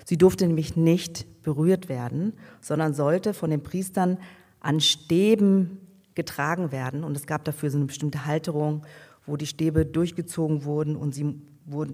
Sie 0.05 0.17
durfte 0.17 0.47
nämlich 0.47 0.75
nicht 0.75 1.25
berührt 1.43 1.89
werden, 1.89 2.33
sondern 2.61 2.93
sollte 2.93 3.33
von 3.33 3.49
den 3.49 3.63
Priestern 3.63 4.17
an 4.59 4.79
Stäben 4.79 5.79
getragen 6.15 6.71
werden. 6.71 7.03
Und 7.03 7.15
es 7.15 7.27
gab 7.27 7.43
dafür 7.45 7.69
so 7.69 7.77
eine 7.77 7.85
bestimmte 7.85 8.25
Halterung, 8.25 8.83
wo 9.25 9.37
die 9.37 9.47
Stäbe 9.47 9.85
durchgezogen 9.85 10.65
wurden 10.65 10.95
und 10.95 11.13
sie 11.15 11.41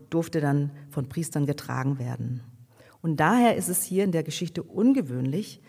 durfte 0.10 0.42
dann 0.42 0.72
von 0.90 1.10
Priestern 1.10 1.46
getragen 1.46 2.00
werden. 2.00 2.42
Und 3.02 3.20
daher 3.20 3.56
ist 3.56 3.70
es 3.70 3.84
hier 3.84 4.04
in 4.04 4.12
der 4.12 4.24
Geschichte 4.24 4.64
ungewöhnlich, 4.64 5.62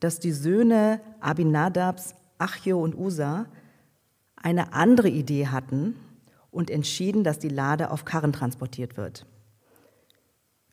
dass 0.00 0.18
die 0.18 0.32
Söhne 0.32 1.00
Abinadabs, 1.20 2.14
Achio 2.38 2.82
und 2.82 2.96
Usa 2.96 3.46
eine 4.36 4.72
andere 4.72 5.08
Idee 5.08 5.48
hatten 5.48 5.96
und 6.50 6.70
entschieden, 6.70 7.24
dass 7.24 7.38
die 7.38 7.48
Lade 7.48 7.90
auf 7.90 8.04
Karren 8.04 8.32
transportiert 8.32 8.96
wird. 8.96 9.26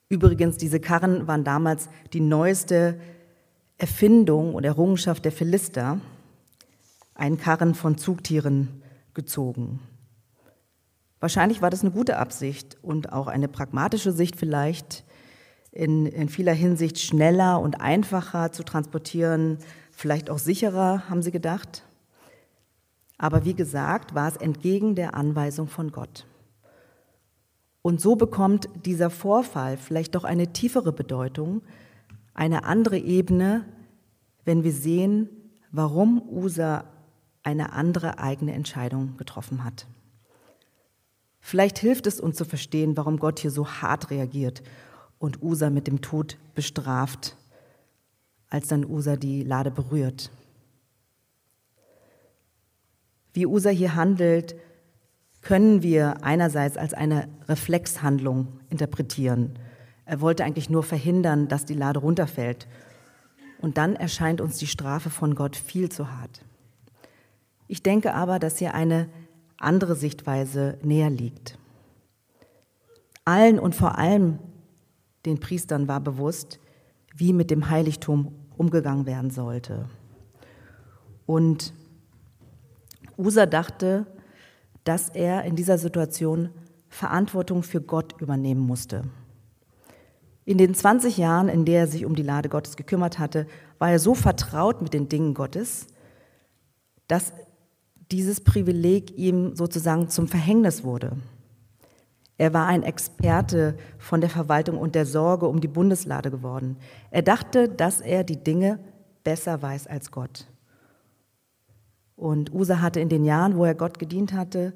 Übrigens, 0.10 0.58
diese 0.58 0.80
Karren 0.80 1.28
waren 1.28 1.44
damals 1.44 1.90
die 2.14 2.20
neueste 2.20 3.00
Erfindung 3.78 4.54
und 4.54 4.64
Errungenschaft 4.64 5.26
der 5.26 5.32
Philister, 5.32 6.00
ein 7.16 7.38
Karren 7.38 7.76
von 7.76 7.98
Zugtieren 7.98 8.82
gezogen. 9.14 9.80
Wahrscheinlich 11.20 11.62
war 11.62 11.70
das 11.70 11.82
eine 11.82 11.92
gute 11.92 12.18
Absicht 12.18 12.78
und 12.82 13.14
auch 13.14 13.28
eine 13.28 13.48
pragmatische 13.48 14.12
Sicht 14.12 14.36
vielleicht, 14.36 15.04
in, 15.72 16.06
in 16.06 16.30
vieler 16.30 16.54
Hinsicht 16.54 17.00
schneller 17.00 17.60
und 17.60 17.82
einfacher 17.82 18.52
zu 18.52 18.64
transportieren, 18.64 19.58
vielleicht 19.92 20.30
auch 20.30 20.38
sicherer, 20.38 21.10
haben 21.10 21.24
sie 21.24 21.32
gedacht. 21.32 21.84
Aber 23.18 23.46
wie 23.46 23.56
gesagt, 23.56 24.14
war 24.14 24.28
es 24.28 24.38
entgegen 24.38 24.96
der 24.96 25.16
Anweisung 25.16 25.68
von 25.68 25.92
Gott. 25.92 26.26
Und 27.84 28.00
so 28.02 28.16
bekommt 28.16 28.70
dieser 28.86 29.10
Vorfall 29.10 29.78
vielleicht 29.78 30.16
doch 30.16 30.24
eine 30.24 30.54
tiefere 30.54 30.94
Bedeutung, 30.94 31.62
eine 32.34 32.64
andere 32.64 32.98
Ebene, 32.98 33.66
wenn 34.46 34.64
wir 34.64 34.72
sehen, 34.72 35.30
warum 35.72 36.22
Usa 36.30 36.86
eine 37.44 37.74
andere 37.74 38.20
eigene 38.20 38.54
Entscheidung 38.54 39.18
getroffen 39.18 39.66
hat. 39.66 39.86
Vielleicht 41.42 41.78
hilft 41.78 42.08
es 42.08 42.22
uns 42.22 42.38
zu 42.38 42.46
verstehen, 42.46 42.96
warum 42.96 43.18
Gott 43.18 43.40
hier 43.40 43.52
so 43.52 43.68
hart 43.68 44.10
reagiert 44.10 44.64
und 45.20 45.44
Usa 45.44 45.70
mit 45.70 45.86
dem 45.86 46.00
Tod 46.00 46.38
bestraft, 46.56 47.36
als 48.50 48.70
dann 48.70 48.86
Usa 48.86 49.18
die 49.18 49.44
Lade 49.44 49.72
berührt. 49.72 50.32
Wie 53.34 53.46
Usa 53.46 53.72
hier 53.72 53.96
handelt, 53.96 54.56
können 55.44 55.84
wir 55.84 56.24
einerseits 56.24 56.78
als 56.78 56.94
eine 56.94 57.28
Reflexhandlung 57.48 58.48
interpretieren. 58.70 59.60
Er 60.06 60.22
wollte 60.22 60.44
eigentlich 60.44 60.70
nur 60.70 60.84
verhindern, 60.84 61.48
dass 61.48 61.66
die 61.66 61.74
Lade 61.74 62.00
runterfällt. 62.00 62.68
Und 63.62 63.78
dann 63.78 63.96
erscheint 63.96 64.42
uns 64.42 64.58
die 64.58 64.68
Strafe 64.68 65.10
von 65.10 65.36
Gott 65.36 65.56
viel 65.56 65.90
zu 65.90 66.12
hart. 66.12 66.42
Ich 67.68 67.84
denke 67.84 68.14
aber, 68.14 68.40
dass 68.40 68.58
hier 68.58 68.74
eine 68.74 69.10
andere 69.58 69.96
Sichtweise 69.96 70.78
näher 70.82 71.10
liegt. 71.10 71.58
Allen 73.26 73.60
und 73.60 73.76
vor 73.76 73.98
allem 73.98 74.40
den 75.26 75.40
Priestern 75.40 75.88
war 75.88 76.02
bewusst, 76.02 76.60
wie 77.16 77.32
mit 77.32 77.52
dem 77.52 77.70
Heiligtum 77.70 78.34
umgegangen 78.58 79.06
werden 79.06 79.32
sollte. 79.32 79.90
Und 81.26 81.74
Usa 83.18 83.46
dachte, 83.46 84.06
dass 84.84 85.10
er 85.10 85.44
in 85.44 85.56
dieser 85.56 85.78
Situation 85.78 86.50
Verantwortung 86.90 87.64
für 87.64 87.82
Gott 87.82 88.20
übernehmen 88.22 88.62
musste. 88.62 89.04
In 90.46 90.58
den 90.58 90.76
20 90.76 91.18
Jahren, 91.18 91.48
in 91.48 91.66
der 91.66 91.82
er 91.82 91.88
sich 91.88 92.06
um 92.06 92.16
die 92.16 92.24
Lade 92.24 92.50
Gottes 92.50 92.76
gekümmert 92.76 93.18
hatte, 93.18 93.48
war 93.80 93.92
er 93.92 94.00
so 94.00 94.14
vertraut 94.14 94.82
mit 94.82 94.94
den 94.94 95.10
Dingen 95.10 95.34
Gottes, 95.34 95.88
dass 97.08 97.34
dieses 98.12 98.42
Privileg 98.42 99.18
ihm 99.18 99.56
sozusagen 99.56 100.10
zum 100.10 100.28
Verhängnis 100.28 100.84
wurde. 100.84 101.18
Er 102.38 102.54
war 102.54 102.68
ein 102.68 102.84
Experte 102.84 103.78
von 103.98 104.20
der 104.20 104.30
Verwaltung 104.30 104.78
und 104.78 104.96
der 104.96 105.06
Sorge 105.06 105.48
um 105.48 105.62
die 105.62 105.68
Bundeslade 105.68 106.30
geworden. 106.30 106.78
Er 107.10 107.22
dachte, 107.22 107.70
dass 107.70 108.02
er 108.02 108.24
die 108.24 108.44
Dinge 108.44 108.80
besser 109.24 109.62
weiß 109.62 109.88
als 109.88 110.12
Gott. 110.12 110.48
Und 112.16 112.54
Usa 112.54 112.82
hatte 112.82 113.00
in 113.00 113.10
den 113.10 113.26
Jahren, 113.26 113.58
wo 113.58 113.66
er 113.66 113.76
Gott 113.76 114.00
gedient 114.00 114.34
hatte, 114.34 114.74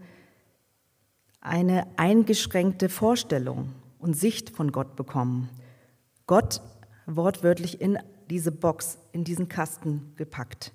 eine 1.40 1.88
eingeschränkte 1.98 2.90
Vorstellung 2.90 3.74
und 4.00 4.16
Sicht 4.16 4.50
von 4.50 4.72
Gott 4.72 4.96
bekommen. 4.96 5.50
Gott 6.26 6.62
wortwörtlich 7.06 7.80
in 7.80 7.98
diese 8.30 8.52
Box, 8.52 8.98
in 9.12 9.24
diesen 9.24 9.48
Kasten 9.48 10.14
gepackt. 10.18 10.74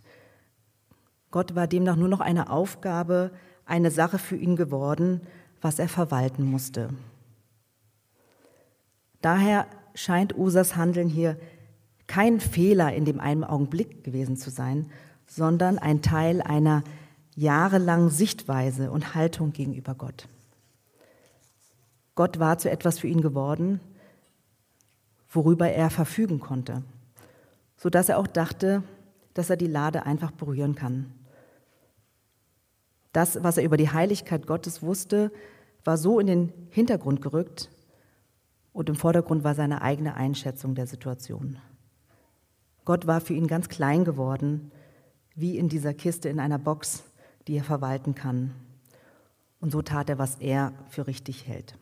Gott 1.30 1.54
war 1.54 1.66
demnach 1.66 1.96
nur 1.96 2.08
noch 2.08 2.20
eine 2.20 2.50
Aufgabe, 2.50 3.32
eine 3.64 3.90
Sache 3.90 4.18
für 4.18 4.36
ihn 4.36 4.56
geworden, 4.56 5.20
was 5.60 5.78
er 5.78 5.88
verwalten 5.88 6.44
musste. 6.44 6.90
Daher 9.20 9.66
scheint 9.94 10.36
Usas 10.36 10.76
Handeln 10.76 11.08
hier 11.08 11.38
kein 12.06 12.40
Fehler 12.40 12.92
in 12.92 13.04
dem 13.04 13.20
einen 13.20 13.44
Augenblick 13.44 14.04
gewesen 14.04 14.36
zu 14.36 14.50
sein, 14.50 14.90
sondern 15.26 15.78
ein 15.78 16.02
Teil 16.02 16.42
einer 16.42 16.82
jahrelangen 17.34 18.10
Sichtweise 18.10 18.90
und 18.90 19.14
Haltung 19.14 19.52
gegenüber 19.52 19.94
Gott. 19.94 20.28
Gott 22.14 22.38
war 22.38 22.58
zu 22.58 22.70
etwas 22.70 22.98
für 22.98 23.06
ihn 23.06 23.22
geworden, 23.22 23.80
worüber 25.30 25.70
er 25.70 25.88
verfügen 25.88 26.40
konnte, 26.40 26.82
sodass 27.76 28.10
er 28.10 28.18
auch 28.18 28.26
dachte, 28.26 28.82
dass 29.34 29.48
er 29.48 29.56
die 29.56 29.66
Lade 29.66 30.04
einfach 30.04 30.30
berühren 30.30 30.74
kann. 30.74 31.12
Das, 33.12 33.42
was 33.42 33.56
er 33.56 33.64
über 33.64 33.78
die 33.78 33.90
Heiligkeit 33.90 34.46
Gottes 34.46 34.82
wusste, 34.82 35.32
war 35.84 35.96
so 35.96 36.20
in 36.20 36.26
den 36.26 36.52
Hintergrund 36.70 37.22
gerückt 37.22 37.70
und 38.72 38.88
im 38.88 38.94
Vordergrund 38.94 39.42
war 39.42 39.54
seine 39.54 39.82
eigene 39.82 40.14
Einschätzung 40.14 40.74
der 40.74 40.86
Situation. 40.86 41.58
Gott 42.84 43.06
war 43.06 43.20
für 43.20 43.34
ihn 43.34 43.46
ganz 43.46 43.68
klein 43.68 44.04
geworden 44.04 44.70
wie 45.34 45.58
in 45.58 45.68
dieser 45.68 45.94
Kiste 45.94 46.28
in 46.28 46.40
einer 46.40 46.58
Box, 46.58 47.04
die 47.46 47.56
er 47.56 47.64
verwalten 47.64 48.14
kann. 48.14 48.52
Und 49.60 49.70
so 49.70 49.82
tat 49.82 50.10
er, 50.10 50.18
was 50.18 50.36
er 50.36 50.72
für 50.88 51.06
richtig 51.06 51.46
hält. 51.46 51.76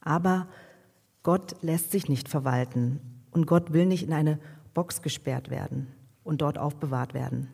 Aber 0.00 0.48
Gott 1.22 1.56
lässt 1.62 1.92
sich 1.92 2.08
nicht 2.08 2.28
verwalten 2.28 3.00
und 3.30 3.46
Gott 3.46 3.72
will 3.72 3.86
nicht 3.86 4.02
in 4.02 4.12
eine 4.12 4.38
Box 4.74 5.02
gesperrt 5.02 5.50
werden 5.50 5.86
und 6.24 6.42
dort 6.42 6.58
aufbewahrt 6.58 7.14
werden. 7.14 7.48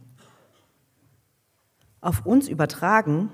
Auf 2.01 2.25
uns 2.25 2.49
übertragen, 2.49 3.31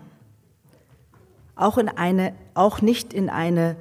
auch, 1.55 1.79
in 1.79 1.89
eine, 1.89 2.35
auch 2.55 2.81
nicht 2.81 3.13
in 3.13 3.31
eine 3.31 3.77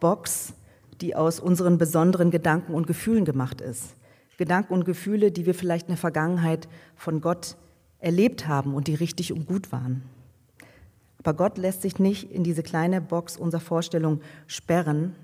Box, 0.00 0.54
die 1.00 1.14
aus 1.14 1.40
unseren 1.40 1.78
besonderen 1.78 2.30
Gedanken 2.30 2.74
und 2.74 2.86
Gefühlen 2.86 3.24
gemacht 3.24 3.60
ist. 3.60 3.96
Gedanken 4.38 4.72
und 4.72 4.84
Gefühle, 4.84 5.30
die 5.30 5.44
wir 5.44 5.54
vielleicht 5.54 5.88
in 5.88 5.92
der 5.92 5.98
Vergangenheit 5.98 6.68
von 6.96 7.20
Gott 7.20 7.56
erlebt 7.98 8.48
haben 8.48 8.74
und 8.74 8.86
die 8.86 8.94
richtig 8.94 9.32
und 9.32 9.46
gut 9.46 9.72
waren. 9.72 10.02
Aber 11.18 11.34
Gott 11.34 11.58
lässt 11.58 11.82
sich 11.82 11.98
nicht 11.98 12.30
in 12.30 12.44
diese 12.44 12.62
kleine 12.62 13.00
Box 13.00 13.36
unserer 13.36 13.60
Vorstellung 13.60 14.20
sperren, 14.46 15.14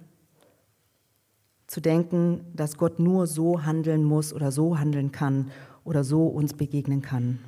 zu 1.67 1.81
denken, 1.81 2.45
dass 2.55 2.77
Gott 2.77 2.99
nur 2.99 3.27
so 3.27 3.65
handeln 3.65 4.05
muss 4.05 4.33
oder 4.33 4.53
so 4.53 4.79
handeln 4.79 5.13
kann 5.13 5.51
oder 5.83 6.05
so 6.05 6.27
uns 6.27 6.53
begegnen 6.55 7.01
kann. 7.01 7.39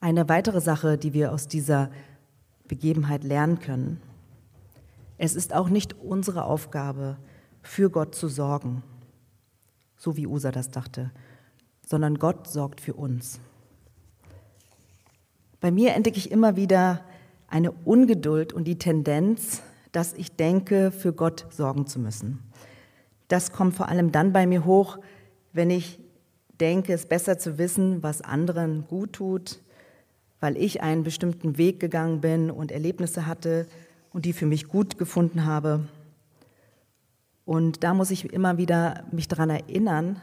Eine 0.00 0.28
weitere 0.28 0.60
Sache, 0.60 0.98
die 0.98 1.12
wir 1.12 1.32
aus 1.32 1.48
dieser 1.48 1.90
Begebenheit 2.68 3.24
lernen 3.24 3.60
können. 3.60 4.00
Es 5.18 5.34
ist 5.34 5.54
auch 5.54 5.68
nicht 5.68 5.94
unsere 5.94 6.44
Aufgabe, 6.44 7.16
für 7.62 7.90
Gott 7.90 8.14
zu 8.14 8.28
sorgen, 8.28 8.82
so 9.96 10.16
wie 10.16 10.26
Usa 10.26 10.50
das 10.50 10.70
dachte, 10.70 11.10
sondern 11.86 12.18
Gott 12.18 12.48
sorgt 12.48 12.80
für 12.80 12.94
uns. 12.94 13.40
Bei 15.60 15.70
mir 15.70 15.94
entdecke 15.94 16.18
ich 16.18 16.30
immer 16.30 16.56
wieder 16.56 17.04
eine 17.48 17.72
Ungeduld 17.72 18.52
und 18.52 18.64
die 18.64 18.78
Tendenz, 18.78 19.62
dass 19.92 20.14
ich 20.14 20.36
denke, 20.36 20.90
für 20.90 21.12
Gott 21.12 21.46
sorgen 21.50 21.86
zu 21.86 21.98
müssen. 21.98 22.38
Das 23.28 23.52
kommt 23.52 23.74
vor 23.74 23.88
allem 23.88 24.12
dann 24.12 24.32
bei 24.32 24.46
mir 24.46 24.64
hoch, 24.64 24.98
wenn 25.52 25.70
ich 25.70 25.98
denke, 26.60 26.92
es 26.92 27.06
besser 27.06 27.38
zu 27.38 27.58
wissen, 27.58 28.02
was 28.02 28.22
anderen 28.22 28.86
gut 28.86 29.14
tut, 29.14 29.60
weil 30.38 30.56
ich 30.56 30.82
einen 30.82 31.02
bestimmten 31.02 31.58
Weg 31.58 31.80
gegangen 31.80 32.20
bin 32.20 32.50
und 32.50 32.72
Erlebnisse 32.72 33.26
hatte 33.26 33.66
und 34.12 34.24
die 34.24 34.32
für 34.32 34.46
mich 34.46 34.68
gut 34.68 34.96
gefunden 34.96 35.44
habe 35.44 35.88
und 37.50 37.82
da 37.82 37.94
muss 37.94 38.12
ich 38.12 38.32
immer 38.32 38.58
wieder 38.58 39.02
mich 39.10 39.26
daran 39.26 39.50
erinnern, 39.50 40.20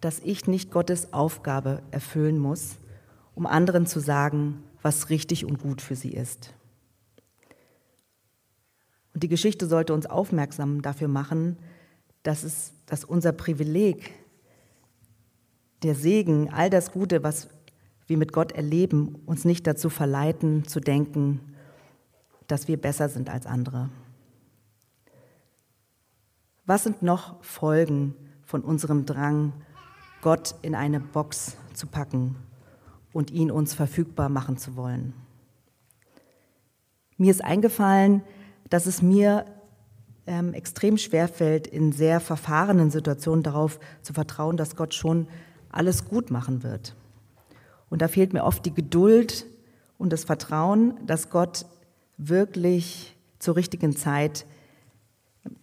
dass 0.00 0.18
ich 0.18 0.48
nicht 0.48 0.72
Gottes 0.72 1.12
Aufgabe 1.12 1.84
erfüllen 1.92 2.36
muss, 2.36 2.78
um 3.36 3.46
anderen 3.46 3.86
zu 3.86 4.00
sagen, 4.00 4.64
was 4.82 5.08
richtig 5.08 5.44
und 5.44 5.60
gut 5.60 5.80
für 5.80 5.94
sie 5.94 6.10
ist. 6.10 6.52
Und 9.14 9.22
die 9.22 9.28
Geschichte 9.28 9.68
sollte 9.68 9.94
uns 9.94 10.06
aufmerksam 10.06 10.82
dafür 10.82 11.06
machen, 11.06 11.58
dass, 12.24 12.42
es, 12.42 12.72
dass 12.86 13.04
unser 13.04 13.30
Privileg, 13.30 14.10
der 15.84 15.94
Segen, 15.94 16.52
all 16.52 16.70
das 16.70 16.90
Gute, 16.90 17.22
was 17.22 17.50
wir 18.08 18.16
mit 18.16 18.32
Gott 18.32 18.50
erleben, 18.50 19.14
uns 19.26 19.44
nicht 19.44 19.64
dazu 19.64 19.90
verleiten, 19.90 20.66
zu 20.66 20.80
denken, 20.80 21.38
dass 22.48 22.66
wir 22.66 22.78
besser 22.78 23.08
sind 23.08 23.30
als 23.30 23.46
andere. 23.46 23.90
Was 26.68 26.82
sind 26.84 27.00
noch 27.00 27.42
Folgen 27.42 28.14
von 28.42 28.60
unserem 28.60 29.06
Drang, 29.06 29.54
Gott 30.20 30.54
in 30.60 30.74
eine 30.74 31.00
Box 31.00 31.56
zu 31.72 31.86
packen 31.86 32.36
und 33.14 33.30
ihn 33.30 33.50
uns 33.50 33.72
verfügbar 33.72 34.28
machen 34.28 34.58
zu 34.58 34.76
wollen? 34.76 35.14
Mir 37.16 37.30
ist 37.30 37.42
eingefallen, 37.42 38.20
dass 38.68 38.84
es 38.84 39.00
mir 39.00 39.46
ähm, 40.26 40.52
extrem 40.52 40.98
schwerfällt, 40.98 41.66
in 41.66 41.92
sehr 41.92 42.20
verfahrenen 42.20 42.90
Situationen 42.90 43.42
darauf 43.42 43.80
zu 44.02 44.12
vertrauen, 44.12 44.58
dass 44.58 44.76
Gott 44.76 44.92
schon 44.92 45.26
alles 45.70 46.04
gut 46.04 46.30
machen 46.30 46.62
wird. 46.62 46.94
Und 47.88 48.02
da 48.02 48.08
fehlt 48.08 48.34
mir 48.34 48.44
oft 48.44 48.66
die 48.66 48.74
Geduld 48.74 49.46
und 49.96 50.12
das 50.12 50.24
Vertrauen, 50.24 50.98
dass 51.06 51.30
Gott 51.30 51.64
wirklich 52.18 53.16
zur 53.38 53.56
richtigen 53.56 53.96
Zeit, 53.96 54.44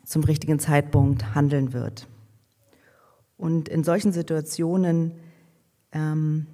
zum 0.04 0.24
richtigen 0.24 0.60
Zeitpunkt 0.60 1.36
handeln 1.36 1.74
wird. 1.74 2.08
Und 3.38 3.68
in 3.70 3.84
solchen 3.84 4.12
Situationen 4.12 5.14
ähm, 5.92 6.48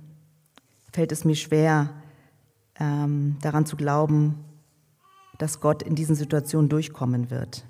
fällt 0.91 1.11
es 1.11 1.25
mir 1.25 1.35
schwer, 1.35 1.89
ähm, 2.79 3.38
daran 3.41 3.65
zu 3.65 3.75
glauben, 3.75 4.43
dass 5.38 5.59
Gott 5.59 5.83
in 5.83 5.95
diesen 5.95 6.15
Situationen 6.15 6.69
durchkommen 6.69 7.29
wird. 7.29 7.65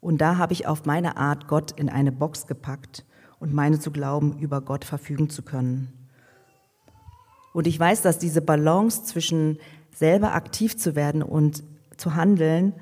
Und 0.00 0.20
da 0.20 0.38
habe 0.38 0.52
ich 0.52 0.66
auf 0.66 0.86
meine 0.86 1.16
Art 1.16 1.46
Gott 1.46 1.72
in 1.72 1.88
eine 1.88 2.10
Box 2.10 2.46
gepackt 2.46 3.04
und 3.38 3.52
meine 3.52 3.78
zu 3.78 3.90
glauben, 3.90 4.38
über 4.38 4.60
Gott 4.60 4.84
verfügen 4.84 5.28
zu 5.30 5.42
können. 5.42 5.92
Und 7.52 7.66
ich 7.66 7.78
weiß, 7.78 8.02
dass 8.02 8.18
diese 8.18 8.40
Balance 8.40 9.04
zwischen 9.04 9.58
selber 9.94 10.34
aktiv 10.34 10.78
zu 10.78 10.94
werden 10.94 11.22
und 11.22 11.62
zu 11.96 12.14
handeln 12.14 12.74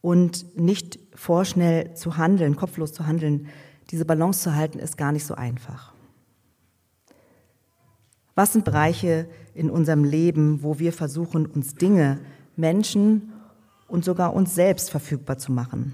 und 0.00 0.58
nicht 0.58 0.98
vorschnell 1.14 1.94
zu 1.94 2.16
handeln, 2.16 2.56
kopflos 2.56 2.92
zu 2.92 3.06
handeln, 3.06 3.48
diese 3.90 4.04
Balance 4.04 4.42
zu 4.42 4.54
halten, 4.54 4.78
ist 4.78 4.96
gar 4.96 5.12
nicht 5.12 5.26
so 5.26 5.34
einfach. 5.34 5.92
Was 8.34 8.52
sind 8.52 8.64
Bereiche 8.64 9.28
in 9.54 9.70
unserem 9.70 10.04
Leben, 10.04 10.62
wo 10.62 10.78
wir 10.78 10.92
versuchen, 10.92 11.46
uns 11.46 11.74
Dinge, 11.74 12.20
Menschen 12.56 13.32
und 13.88 14.04
sogar 14.04 14.34
uns 14.34 14.54
selbst 14.54 14.90
verfügbar 14.90 15.38
zu 15.38 15.52
machen? 15.52 15.92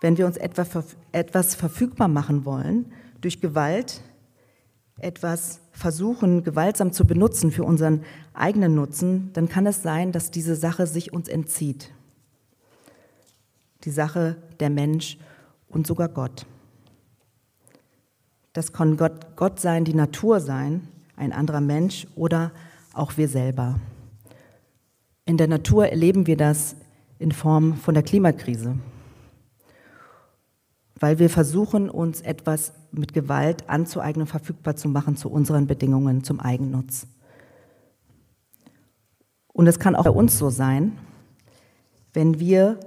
Wenn 0.00 0.18
wir 0.18 0.26
uns 0.26 0.36
etwas 0.36 1.54
verfügbar 1.54 2.08
machen 2.08 2.44
wollen 2.44 2.92
durch 3.20 3.40
Gewalt, 3.40 4.02
etwas 4.98 5.60
versuchen, 5.72 6.44
gewaltsam 6.44 6.92
zu 6.92 7.04
benutzen 7.06 7.50
für 7.50 7.64
unseren 7.64 8.02
eigenen 8.32 8.74
Nutzen, 8.74 9.30
dann 9.32 9.48
kann 9.48 9.66
es 9.66 9.82
sein, 9.82 10.12
dass 10.12 10.30
diese 10.30 10.56
Sache 10.56 10.86
sich 10.86 11.12
uns 11.12 11.28
entzieht. 11.28 11.92
Die 13.84 13.90
Sache 13.90 14.36
der 14.60 14.70
Mensch 14.70 15.18
und 15.68 15.86
sogar 15.86 16.08
Gott. 16.08 16.46
Das 18.52 18.72
kann 18.72 18.96
Gott, 18.96 19.36
Gott 19.36 19.60
sein, 19.60 19.84
die 19.84 19.94
Natur 19.94 20.40
sein, 20.40 20.88
ein 21.16 21.32
anderer 21.32 21.60
Mensch 21.60 22.06
oder 22.14 22.52
auch 22.92 23.16
wir 23.16 23.28
selber. 23.28 23.80
In 25.26 25.36
der 25.36 25.48
Natur 25.48 25.88
erleben 25.88 26.26
wir 26.26 26.36
das 26.36 26.76
in 27.18 27.32
Form 27.32 27.76
von 27.76 27.94
der 27.94 28.02
Klimakrise 28.02 28.76
weil 31.04 31.18
wir 31.18 31.28
versuchen, 31.28 31.90
uns 31.90 32.20
etwas 32.20 32.72
mit 32.90 33.12
Gewalt 33.12 33.68
anzueignen, 33.68 34.26
verfügbar 34.26 34.76
zu 34.76 34.88
machen 34.88 35.16
zu 35.16 35.30
unseren 35.30 35.66
Bedingungen, 35.66 36.24
zum 36.24 36.40
Eigennutz. 36.40 37.06
Und 39.52 39.66
es 39.66 39.78
kann 39.78 39.96
auch 39.96 40.04
bei 40.04 40.10
uns 40.10 40.38
so 40.38 40.50
sein, 40.50 40.98
wenn 42.12 42.40
wir 42.40 42.80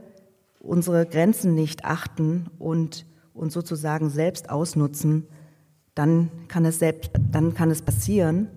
unsere 0.67 1.05
Grenzen 1.05 1.55
nicht 1.55 1.85
achten 1.85 2.47
und 2.59 3.05
uns 3.33 3.53
sozusagen 3.53 4.09
selbst 4.09 4.49
ausnutzen, 4.49 5.27
dann 5.95 6.29
kann 6.47 6.65
es, 6.65 6.79
selbst, 6.79 7.11
dann 7.31 7.53
kann 7.53 7.71
es 7.71 7.81
passieren, 7.81 8.49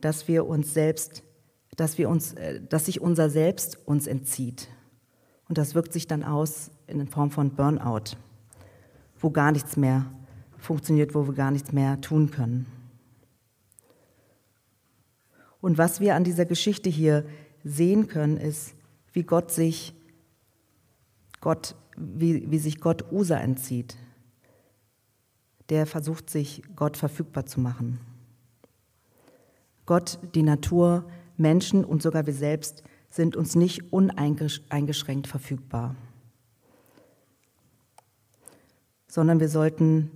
dass 0.00 0.28
wir 0.28 0.46
uns 0.46 0.74
selbst, 0.74 1.22
dass 1.76 1.98
wir 1.98 2.08
uns, 2.08 2.34
äh, 2.34 2.60
dass 2.68 2.86
sich 2.86 3.00
unser 3.00 3.30
Selbst 3.30 3.78
uns 3.86 4.06
entzieht. 4.06 4.68
Und 5.48 5.58
das 5.58 5.74
wirkt 5.74 5.92
sich 5.92 6.06
dann 6.06 6.22
aus 6.22 6.70
in 6.86 7.06
Form 7.06 7.30
von 7.30 7.50
Burnout 7.54 8.16
wo 9.18 9.30
gar 9.30 9.52
nichts 9.52 9.76
mehr 9.76 10.06
funktioniert, 10.58 11.14
wo 11.14 11.26
wir 11.26 11.34
gar 11.34 11.50
nichts 11.50 11.72
mehr 11.72 12.00
tun 12.00 12.30
können. 12.30 12.66
Und 15.60 15.78
was 15.78 16.00
wir 16.00 16.14
an 16.14 16.24
dieser 16.24 16.44
Geschichte 16.44 16.90
hier 16.90 17.24
sehen 17.64 18.06
können, 18.06 18.36
ist, 18.36 18.74
wie 19.12 19.24
Gott 19.24 19.50
sich, 19.50 19.94
Gott, 21.40 21.74
wie, 21.96 22.50
wie 22.50 22.58
sich 22.58 22.80
Gott 22.80 23.10
Usa 23.12 23.36
entzieht. 23.36 23.96
Der 25.68 25.86
versucht 25.86 26.30
sich 26.30 26.62
Gott 26.76 26.96
verfügbar 26.96 27.46
zu 27.46 27.60
machen. 27.60 28.00
Gott, 29.84 30.18
die 30.34 30.42
Natur, 30.42 31.04
Menschen 31.36 31.84
und 31.84 32.02
sogar 32.02 32.26
wir 32.26 32.32
selbst 32.32 32.82
sind 33.10 33.36
uns 33.36 33.54
nicht 33.54 33.92
uneingeschränkt 33.92 35.26
verfügbar. 35.26 35.94
sondern 39.16 39.40
wir 39.40 39.48
sollten 39.48 40.10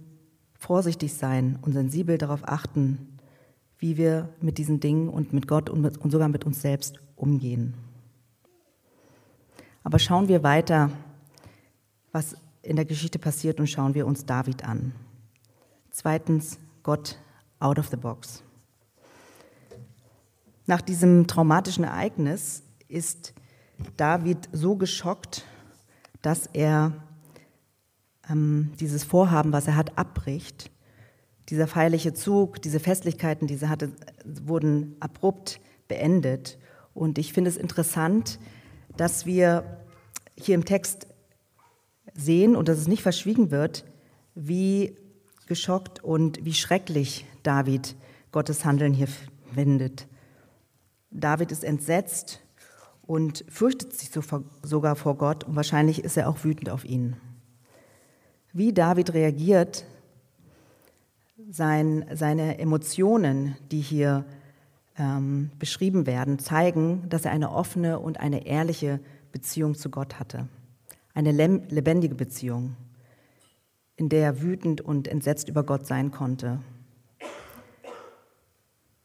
vorsichtig 0.59 1.15
sein 1.15 1.59
und 1.63 1.73
sensibel 1.73 2.19
darauf 2.19 2.47
achten, 2.47 3.17
wie 3.79 3.97
wir 3.97 4.29
mit 4.43 4.59
diesen 4.59 4.79
Dingen 4.79 5.09
und 5.09 5.33
mit 5.33 5.49
Gott 5.49 5.71
und, 5.71 5.81
mit, 5.81 5.97
und 5.97 6.11
sogar 6.11 6.29
mit 6.29 6.45
uns 6.45 6.61
selbst 6.61 7.01
umgehen. 7.17 7.73
Aber 9.83 9.99
schauen 9.99 10.29
wir 10.29 10.43
weiter, 10.43 10.91
was 12.13 12.37
in 12.63 12.77
der 12.77 12.85
Geschichte 12.85 13.19
passiert 13.19 13.61
und 13.61 13.69
schauen 13.69 13.95
wir 13.95 14.07
uns 14.07 14.27
David 14.27 14.65
an. 14.65 14.93
Zweitens, 15.91 16.59
Gott 16.83 17.19
out 17.59 17.79
of 17.79 17.89
the 17.89 17.97
box. 17.97 18.43
Nach 20.67 20.81
diesem 20.81 21.27
traumatischen 21.27 21.85
Ereignis 21.85 22.63
ist 22.89 23.35
David 23.97 24.49
so 24.53 24.77
geschockt, 24.77 25.45
dass 26.23 26.47
er 26.53 26.93
ähm, 28.29 28.73
dieses 28.79 29.05
Vorhaben, 29.05 29.53
was 29.53 29.67
er 29.67 29.77
hat, 29.77 29.99
abbricht. 29.99 30.71
Dieser 31.49 31.67
feierliche 31.67 32.15
Zug, 32.15 32.63
diese 32.63 32.79
Festlichkeiten, 32.79 33.47
die 33.47 33.59
er 33.61 33.69
hatte, 33.69 33.91
wurden 34.25 34.97
abrupt 35.01 35.61
beendet. 35.89 36.59
Und 36.95 37.19
ich 37.19 37.33
finde 37.33 37.51
es 37.51 37.57
interessant, 37.57 38.39
dass 38.97 39.27
wir 39.27 39.79
hier 40.37 40.55
im 40.55 40.65
Text 40.65 41.07
sehen 42.15 42.57
und 42.57 42.69
dass 42.69 42.79
es 42.79 42.89
nicht 42.89 43.03
verschwiegen 43.03 43.51
wird, 43.51 43.85
wie 44.35 44.97
geschockt 45.47 46.03
und 46.03 46.45
wie 46.45 46.55
schrecklich 46.55 47.27
David 47.43 47.97
Gottes 48.33 48.65
Handeln 48.65 48.93
hier 48.93 49.09
findet. 49.55 50.07
David 51.11 51.51
ist 51.51 51.65
entsetzt 51.65 52.41
und 53.03 53.45
fürchtet 53.49 53.93
sich 53.93 54.11
sogar 54.63 54.95
vor 54.95 55.17
Gott 55.17 55.45
und 55.45 55.57
wahrscheinlich 55.57 56.05
ist 56.05 56.17
er 56.17 56.29
auch 56.29 56.45
wütend 56.45 56.71
auf 56.71 56.85
ihn. 56.85 57.17
Wie 58.53 58.73
David 58.73 59.13
reagiert, 59.15 59.85
sein, 61.51 62.05
seine 62.13 62.59
Emotionen, 62.59 63.57
die 63.71 63.81
hier 63.81 64.25
ähm, 64.99 65.51
beschrieben 65.59 66.07
werden, 66.07 66.39
zeigen, 66.39 67.09
dass 67.09 67.25
er 67.25 67.33
eine 67.33 67.51
offene 67.51 67.99
und 67.99 68.21
eine 68.21 68.47
ehrliche 68.47 69.01
Beziehung 69.33 69.75
zu 69.75 69.91
Gott 69.91 70.21
hatte. 70.21 70.49
Eine 71.15 71.33
lebendige 71.33 72.15
Beziehung, 72.15 72.77
in 73.97 74.09
der 74.09 74.25
er 74.25 74.43
wütend 74.43 74.81
und 74.81 75.09
entsetzt 75.09 75.49
über 75.49 75.65
Gott 75.65 75.87
sein 75.87 76.11
konnte. 76.11 76.61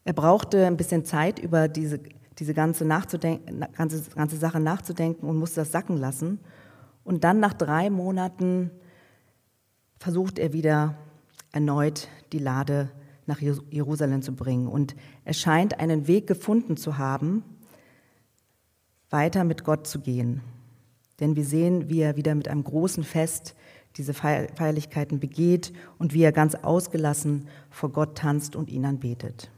Er 0.04 0.12
brauchte 0.12 0.66
ein 0.66 0.76
bisschen 0.76 1.04
Zeit, 1.04 1.40
über 1.40 1.66
diese, 1.66 1.98
diese 2.38 2.54
ganze, 2.54 2.86
ganze, 2.86 4.02
ganze 4.14 4.36
Sache 4.36 4.60
nachzudenken 4.60 5.28
und 5.28 5.36
musste 5.36 5.60
das 5.60 5.72
sacken 5.72 5.96
lassen. 5.96 6.38
Und 7.02 7.24
dann 7.24 7.40
nach 7.40 7.54
drei 7.54 7.90
Monaten 7.90 8.70
versucht 9.98 10.38
er 10.38 10.52
wieder 10.52 10.96
erneut 11.52 12.08
die 12.32 12.38
Lade 12.38 12.90
nach 13.26 13.40
Jerusalem 13.40 14.22
zu 14.22 14.34
bringen. 14.34 14.68
Und 14.68 14.94
er 15.24 15.34
scheint 15.34 15.80
einen 15.80 16.06
Weg 16.06 16.26
gefunden 16.26 16.76
zu 16.76 16.98
haben, 16.98 17.42
weiter 19.10 19.44
mit 19.44 19.64
Gott 19.64 19.86
zu 19.86 20.00
gehen. 20.00 20.42
Denn 21.20 21.36
wir 21.36 21.44
sehen, 21.44 21.88
wie 21.88 22.00
er 22.00 22.16
wieder 22.16 22.34
mit 22.34 22.48
einem 22.48 22.64
großen 22.64 23.04
Fest 23.04 23.54
diese 23.96 24.12
Feierlichkeiten 24.12 25.20
begeht 25.20 25.72
und 25.98 26.12
wie 26.12 26.22
er 26.22 26.32
ganz 26.32 26.54
ausgelassen 26.54 27.48
vor 27.70 27.90
Gott 27.90 28.18
tanzt 28.18 28.54
und 28.54 28.70
ihn 28.70 28.84
anbetet. 28.84 29.50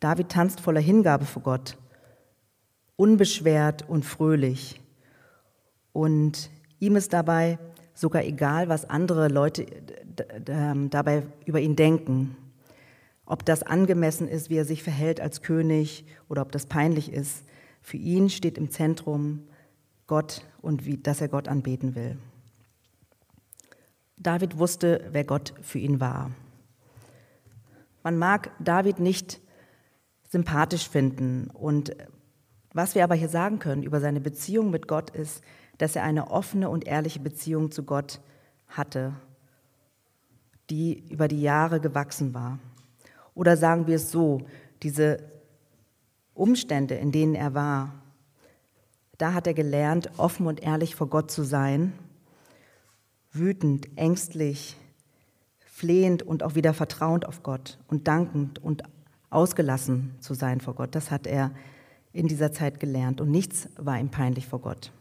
David 0.00 0.28
tanzt 0.28 0.60
voller 0.60 0.80
Hingabe 0.80 1.24
vor 1.24 1.42
Gott, 1.42 1.78
unbeschwert 2.96 3.88
und 3.88 4.04
fröhlich. 4.04 4.80
Und 5.92 6.50
ihm 6.80 6.96
ist 6.96 7.12
dabei 7.12 7.58
sogar 7.94 8.24
egal, 8.24 8.68
was 8.68 8.90
andere 8.90 9.28
Leute 9.28 9.66
ähm, 10.48 10.90
dabei 10.90 11.22
über 11.46 11.60
ihn 11.60 11.76
denken. 11.76 12.36
Ob 13.24 13.44
das 13.44 13.62
angemessen 13.62 14.28
ist, 14.28 14.50
wie 14.50 14.56
er 14.56 14.64
sich 14.64 14.82
verhält 14.82 15.20
als 15.20 15.40
König 15.40 16.04
oder 16.28 16.42
ob 16.42 16.52
das 16.52 16.66
peinlich 16.66 17.12
ist. 17.12 17.44
Für 17.80 17.96
ihn 17.96 18.28
steht 18.28 18.58
im 18.58 18.70
Zentrum 18.70 19.44
Gott 20.06 20.46
und 20.60 20.84
wie, 20.84 20.98
dass 20.98 21.20
er 21.20 21.28
Gott 21.28 21.48
anbeten 21.48 21.94
will. 21.94 22.18
David 24.16 24.58
wusste, 24.58 25.08
wer 25.10 25.24
Gott 25.24 25.54
für 25.62 25.78
ihn 25.78 26.00
war. 26.00 26.30
Man 28.02 28.18
mag 28.18 28.50
David 28.58 29.00
nicht 29.00 29.40
sympathisch 30.28 30.88
finden. 30.88 31.48
Und 31.52 31.96
was 32.72 32.94
wir 32.94 33.04
aber 33.04 33.14
hier 33.14 33.28
sagen 33.28 33.58
können 33.58 33.82
über 33.82 34.00
seine 34.00 34.20
Beziehung 34.20 34.70
mit 34.70 34.88
Gott 34.88 35.10
ist, 35.10 35.42
dass 35.78 35.96
er 35.96 36.02
eine 36.02 36.30
offene 36.30 36.68
und 36.70 36.86
ehrliche 36.86 37.20
Beziehung 37.20 37.70
zu 37.70 37.84
Gott 37.84 38.20
hatte, 38.68 39.14
die 40.70 41.04
über 41.10 41.28
die 41.28 41.40
Jahre 41.40 41.80
gewachsen 41.80 42.34
war. 42.34 42.58
Oder 43.34 43.56
sagen 43.56 43.86
wir 43.86 43.96
es 43.96 44.10
so, 44.10 44.42
diese 44.82 45.18
Umstände, 46.34 46.94
in 46.94 47.12
denen 47.12 47.34
er 47.34 47.54
war, 47.54 48.03
da 49.18 49.32
hat 49.32 49.46
er 49.46 49.54
gelernt, 49.54 50.10
offen 50.16 50.46
und 50.46 50.62
ehrlich 50.62 50.94
vor 50.94 51.08
Gott 51.08 51.30
zu 51.30 51.44
sein, 51.44 51.92
wütend, 53.32 53.88
ängstlich, 53.96 54.76
flehend 55.60 56.22
und 56.22 56.42
auch 56.42 56.54
wieder 56.54 56.74
vertrauend 56.74 57.26
auf 57.26 57.42
Gott 57.42 57.78
und 57.88 58.06
dankend 58.08 58.62
und 58.62 58.82
ausgelassen 59.30 60.14
zu 60.20 60.34
sein 60.34 60.60
vor 60.60 60.74
Gott. 60.74 60.94
Das 60.94 61.10
hat 61.10 61.26
er 61.26 61.50
in 62.12 62.28
dieser 62.28 62.52
Zeit 62.52 62.78
gelernt 62.78 63.20
und 63.20 63.30
nichts 63.30 63.68
war 63.76 63.98
ihm 63.98 64.08
peinlich 64.10 64.46
vor 64.46 64.60
Gott. 64.60 64.92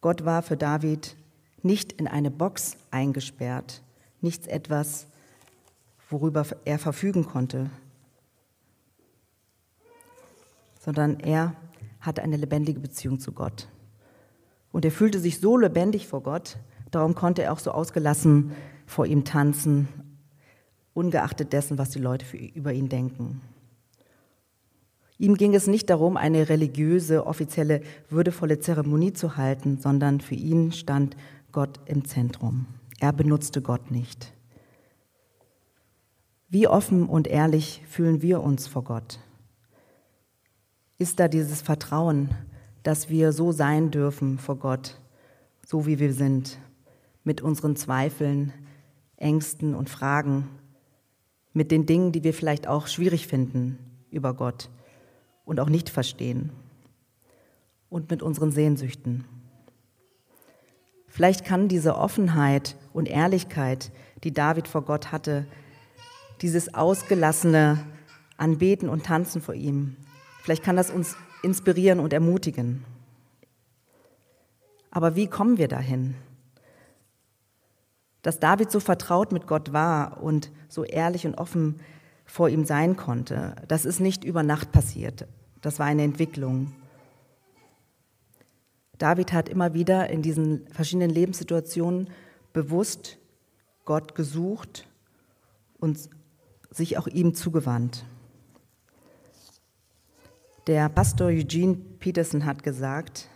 Gott 0.00 0.24
war 0.24 0.42
für 0.42 0.56
David 0.56 1.16
nicht 1.62 1.92
in 1.92 2.08
eine 2.08 2.30
Box 2.30 2.76
eingesperrt, 2.90 3.82
nichts 4.20 4.46
etwas, 4.46 5.06
worüber 6.08 6.46
er 6.64 6.78
verfügen 6.78 7.24
konnte, 7.24 7.70
sondern 10.80 11.20
er 11.20 11.54
hatte 12.02 12.22
eine 12.22 12.36
lebendige 12.36 12.80
Beziehung 12.80 13.18
zu 13.18 13.32
Gott. 13.32 13.68
Und 14.72 14.84
er 14.84 14.90
fühlte 14.90 15.18
sich 15.18 15.40
so 15.40 15.56
lebendig 15.56 16.06
vor 16.06 16.22
Gott, 16.22 16.58
darum 16.90 17.14
konnte 17.14 17.42
er 17.42 17.52
auch 17.52 17.58
so 17.58 17.70
ausgelassen 17.70 18.52
vor 18.86 19.06
ihm 19.06 19.24
tanzen, 19.24 19.88
ungeachtet 20.92 21.52
dessen, 21.52 21.78
was 21.78 21.90
die 21.90 21.98
Leute 22.00 22.26
für, 22.26 22.36
über 22.36 22.72
ihn 22.72 22.88
denken. 22.88 23.40
Ihm 25.18 25.36
ging 25.36 25.54
es 25.54 25.68
nicht 25.68 25.88
darum, 25.88 26.16
eine 26.16 26.48
religiöse, 26.48 27.26
offizielle, 27.26 27.82
würdevolle 28.10 28.58
Zeremonie 28.58 29.12
zu 29.12 29.36
halten, 29.36 29.78
sondern 29.78 30.20
für 30.20 30.34
ihn 30.34 30.72
stand 30.72 31.16
Gott 31.52 31.78
im 31.86 32.04
Zentrum. 32.04 32.66
Er 32.98 33.12
benutzte 33.12 33.62
Gott 33.62 33.90
nicht. 33.90 34.32
Wie 36.48 36.66
offen 36.66 37.06
und 37.06 37.28
ehrlich 37.28 37.82
fühlen 37.88 38.20
wir 38.20 38.42
uns 38.42 38.66
vor 38.66 38.84
Gott? 38.84 39.20
Ist 41.02 41.18
da 41.18 41.26
dieses 41.26 41.62
Vertrauen, 41.62 42.30
dass 42.84 43.08
wir 43.08 43.32
so 43.32 43.50
sein 43.50 43.90
dürfen 43.90 44.38
vor 44.38 44.54
Gott, 44.54 45.00
so 45.66 45.84
wie 45.84 45.98
wir 45.98 46.12
sind, 46.12 46.60
mit 47.24 47.40
unseren 47.40 47.74
Zweifeln, 47.74 48.52
Ängsten 49.16 49.74
und 49.74 49.90
Fragen, 49.90 50.48
mit 51.52 51.72
den 51.72 51.86
Dingen, 51.86 52.12
die 52.12 52.22
wir 52.22 52.32
vielleicht 52.32 52.68
auch 52.68 52.86
schwierig 52.86 53.26
finden 53.26 53.80
über 54.12 54.32
Gott 54.32 54.70
und 55.44 55.58
auch 55.58 55.68
nicht 55.68 55.90
verstehen 55.90 56.52
und 57.88 58.08
mit 58.08 58.22
unseren 58.22 58.52
Sehnsüchten. 58.52 59.24
Vielleicht 61.08 61.44
kann 61.44 61.66
diese 61.66 61.96
Offenheit 61.96 62.76
und 62.92 63.08
Ehrlichkeit, 63.08 63.90
die 64.22 64.32
David 64.32 64.68
vor 64.68 64.82
Gott 64.82 65.10
hatte, 65.10 65.48
dieses 66.42 66.74
ausgelassene 66.74 67.84
Anbeten 68.36 68.88
und 68.88 69.04
Tanzen 69.04 69.42
vor 69.42 69.54
ihm, 69.56 69.96
vielleicht 70.42 70.62
kann 70.62 70.76
das 70.76 70.90
uns 70.90 71.16
inspirieren 71.42 72.00
und 72.00 72.12
ermutigen. 72.12 72.84
Aber 74.90 75.16
wie 75.16 75.26
kommen 75.26 75.58
wir 75.58 75.68
dahin? 75.68 76.14
Dass 78.20 78.38
David 78.38 78.70
so 78.70 78.78
vertraut 78.78 79.32
mit 79.32 79.46
Gott 79.46 79.72
war 79.72 80.22
und 80.22 80.52
so 80.68 80.84
ehrlich 80.84 81.26
und 81.26 81.34
offen 81.36 81.80
vor 82.24 82.48
ihm 82.48 82.64
sein 82.64 82.96
konnte, 82.96 83.56
das 83.66 83.84
ist 83.84 84.00
nicht 84.00 84.22
über 84.22 84.42
Nacht 84.42 84.70
passiert. 84.70 85.26
Das 85.60 85.78
war 85.78 85.86
eine 85.86 86.02
Entwicklung. 86.02 86.72
David 88.98 89.32
hat 89.32 89.48
immer 89.48 89.74
wieder 89.74 90.10
in 90.10 90.22
diesen 90.22 90.66
verschiedenen 90.68 91.10
Lebenssituationen 91.10 92.10
bewusst 92.52 93.18
Gott 93.84 94.14
gesucht 94.14 94.86
und 95.80 95.98
sich 96.70 96.98
auch 96.98 97.06
ihm 97.06 97.34
zugewandt. 97.34 98.04
Der 100.68 100.88
Pastor 100.88 101.26
Eugene 101.26 101.74
Peterson 101.98 102.44
hat 102.44 102.62
gesagt, 102.62 103.28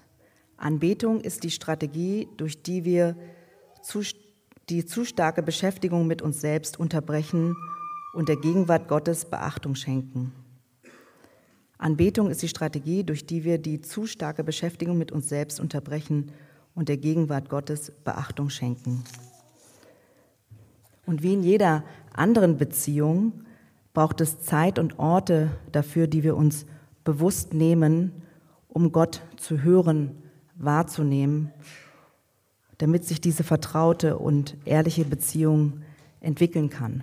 Anbetung 0.56 1.20
ist 1.20 1.42
die 1.42 1.50
Strategie, 1.50 2.28
durch 2.36 2.62
die 2.62 2.84
wir 2.84 3.16
zu, 3.82 4.02
die 4.68 4.86
zu 4.86 5.04
starke 5.04 5.42
Beschäftigung 5.42 6.06
mit 6.06 6.22
uns 6.22 6.40
selbst 6.40 6.78
unterbrechen 6.78 7.56
und 8.14 8.28
der 8.28 8.36
Gegenwart 8.36 8.86
Gottes 8.86 9.24
Beachtung 9.24 9.74
schenken. 9.74 10.32
Anbetung 11.78 12.30
ist 12.30 12.42
die 12.42 12.48
Strategie, 12.48 13.02
durch 13.02 13.26
die 13.26 13.42
wir 13.42 13.58
die 13.58 13.80
zu 13.80 14.06
starke 14.06 14.44
Beschäftigung 14.44 14.96
mit 14.96 15.10
uns 15.10 15.28
selbst 15.28 15.58
unterbrechen 15.58 16.30
und 16.76 16.88
der 16.88 16.96
Gegenwart 16.96 17.48
Gottes 17.48 17.90
Beachtung 18.04 18.50
schenken. 18.50 19.02
Und 21.06 21.24
wie 21.24 21.34
in 21.34 21.42
jeder 21.42 21.82
anderen 22.12 22.56
Beziehung 22.56 23.32
braucht 23.94 24.20
es 24.20 24.38
Zeit 24.42 24.78
und 24.78 25.00
Orte 25.00 25.50
dafür, 25.72 26.06
die 26.06 26.22
wir 26.22 26.36
uns 26.36 26.66
bewusst 27.06 27.54
nehmen, 27.54 28.12
um 28.68 28.92
Gott 28.92 29.22
zu 29.38 29.62
hören, 29.62 30.10
wahrzunehmen, 30.56 31.52
damit 32.76 33.06
sich 33.06 33.22
diese 33.22 33.44
vertraute 33.44 34.18
und 34.18 34.58
ehrliche 34.66 35.06
Beziehung 35.06 35.80
entwickeln 36.20 36.68
kann. 36.68 37.02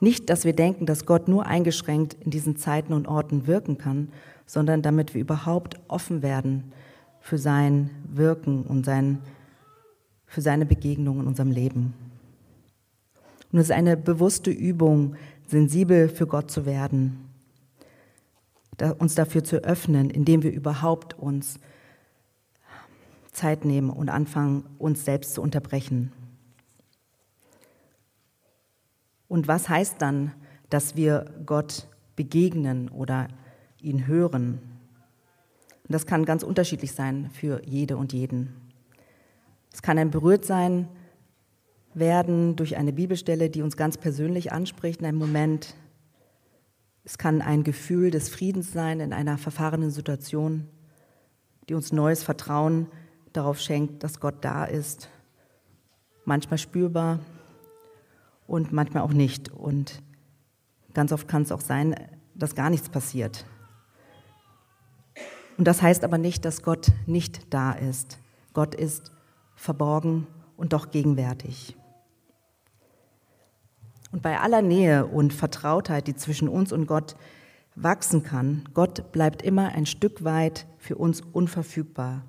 Nicht, 0.00 0.30
dass 0.30 0.44
wir 0.44 0.54
denken, 0.54 0.86
dass 0.86 1.06
Gott 1.06 1.28
nur 1.28 1.44
eingeschränkt 1.44 2.16
in 2.24 2.30
diesen 2.30 2.56
Zeiten 2.56 2.92
und 2.92 3.08
Orten 3.08 3.46
wirken 3.46 3.76
kann, 3.76 4.08
sondern 4.46 4.80
damit 4.80 5.12
wir 5.12 5.20
überhaupt 5.20 5.78
offen 5.88 6.22
werden 6.22 6.72
für 7.20 7.36
sein 7.36 7.90
Wirken 8.10 8.62
und 8.62 8.86
sein, 8.86 9.18
für 10.24 10.40
seine 10.40 10.64
Begegnung 10.64 11.20
in 11.20 11.26
unserem 11.26 11.50
Leben. 11.50 11.94
Und 13.50 13.58
es 13.58 13.66
ist 13.66 13.72
eine 13.72 13.96
bewusste 13.96 14.50
Übung, 14.50 15.16
sensibel 15.48 16.08
für 16.08 16.26
Gott 16.26 16.50
zu 16.50 16.64
werden 16.64 17.27
uns 18.98 19.14
dafür 19.14 19.44
zu 19.44 19.56
öffnen, 19.64 20.10
indem 20.10 20.42
wir 20.42 20.52
überhaupt 20.52 21.18
uns 21.18 21.58
Zeit 23.32 23.64
nehmen 23.64 23.90
und 23.90 24.08
anfangen, 24.08 24.64
uns 24.78 25.04
selbst 25.04 25.34
zu 25.34 25.42
unterbrechen. 25.42 26.12
Und 29.28 29.46
was 29.46 29.68
heißt 29.68 29.96
dann, 30.00 30.32
dass 30.70 30.96
wir 30.96 31.26
Gott 31.44 31.86
begegnen 32.16 32.88
oder 32.88 33.28
ihn 33.80 34.06
hören? 34.06 34.60
Und 35.84 35.92
das 35.92 36.06
kann 36.06 36.24
ganz 36.24 36.42
unterschiedlich 36.42 36.92
sein 36.92 37.30
für 37.30 37.62
jede 37.64 37.96
und 37.96 38.12
jeden. 38.12 38.54
Es 39.72 39.82
kann 39.82 39.98
ein 39.98 40.10
Berührtsein 40.10 40.88
werden 41.94 42.56
durch 42.56 42.76
eine 42.76 42.92
Bibelstelle, 42.92 43.50
die 43.50 43.62
uns 43.62 43.76
ganz 43.76 43.96
persönlich 43.96 44.52
anspricht 44.52 45.00
in 45.00 45.06
einem 45.06 45.18
Moment, 45.18 45.74
es 47.08 47.16
kann 47.16 47.40
ein 47.40 47.64
Gefühl 47.64 48.10
des 48.10 48.28
Friedens 48.28 48.70
sein 48.70 49.00
in 49.00 49.14
einer 49.14 49.38
verfahrenen 49.38 49.90
Situation, 49.90 50.68
die 51.66 51.72
uns 51.72 51.90
neues 51.90 52.22
Vertrauen 52.22 52.86
darauf 53.32 53.58
schenkt, 53.60 54.02
dass 54.04 54.20
Gott 54.20 54.44
da 54.44 54.66
ist. 54.66 55.08
Manchmal 56.26 56.58
spürbar 56.58 57.20
und 58.46 58.72
manchmal 58.72 59.04
auch 59.04 59.14
nicht. 59.14 59.50
Und 59.50 60.02
ganz 60.92 61.10
oft 61.10 61.28
kann 61.28 61.40
es 61.40 61.50
auch 61.50 61.62
sein, 61.62 61.94
dass 62.34 62.54
gar 62.54 62.68
nichts 62.68 62.90
passiert. 62.90 63.46
Und 65.56 65.66
das 65.66 65.80
heißt 65.80 66.04
aber 66.04 66.18
nicht, 66.18 66.44
dass 66.44 66.62
Gott 66.62 66.92
nicht 67.06 67.54
da 67.54 67.72
ist. 67.72 68.18
Gott 68.52 68.74
ist 68.74 69.12
verborgen 69.54 70.26
und 70.58 70.74
doch 70.74 70.90
gegenwärtig. 70.90 71.74
Und 74.10 74.22
bei 74.22 74.40
aller 74.40 74.62
Nähe 74.62 75.06
und 75.06 75.32
Vertrautheit, 75.32 76.06
die 76.06 76.16
zwischen 76.16 76.48
uns 76.48 76.72
und 76.72 76.86
Gott 76.86 77.16
wachsen 77.74 78.22
kann, 78.22 78.64
Gott 78.74 79.12
bleibt 79.12 79.42
immer 79.42 79.68
ein 79.68 79.86
Stück 79.86 80.24
weit 80.24 80.66
für 80.78 80.96
uns 80.96 81.20
unverfügbar. 81.20 82.22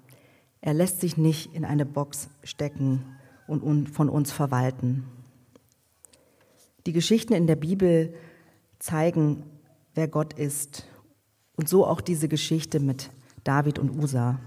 Er 0.61 0.73
lässt 0.73 1.01
sich 1.01 1.17
nicht 1.17 1.53
in 1.53 1.63
eine 1.63 1.85
Box 1.85 2.29
stecken 2.43 3.05
und 3.47 3.89
von 3.89 4.09
uns 4.09 4.31
verwalten. 4.31 5.05
Die 6.85 6.93
Geschichten 6.93 7.33
in 7.33 7.47
der 7.47 7.55
Bibel 7.55 8.13
zeigen, 8.79 9.43
wer 9.95 10.07
Gott 10.07 10.33
ist. 10.33 10.85
Und 11.55 11.67
so 11.67 11.85
auch 11.85 12.01
diese 12.01 12.27
Geschichte 12.27 12.79
mit 12.79 13.09
David 13.43 13.79
und 13.79 13.97
Usa. 14.01 14.39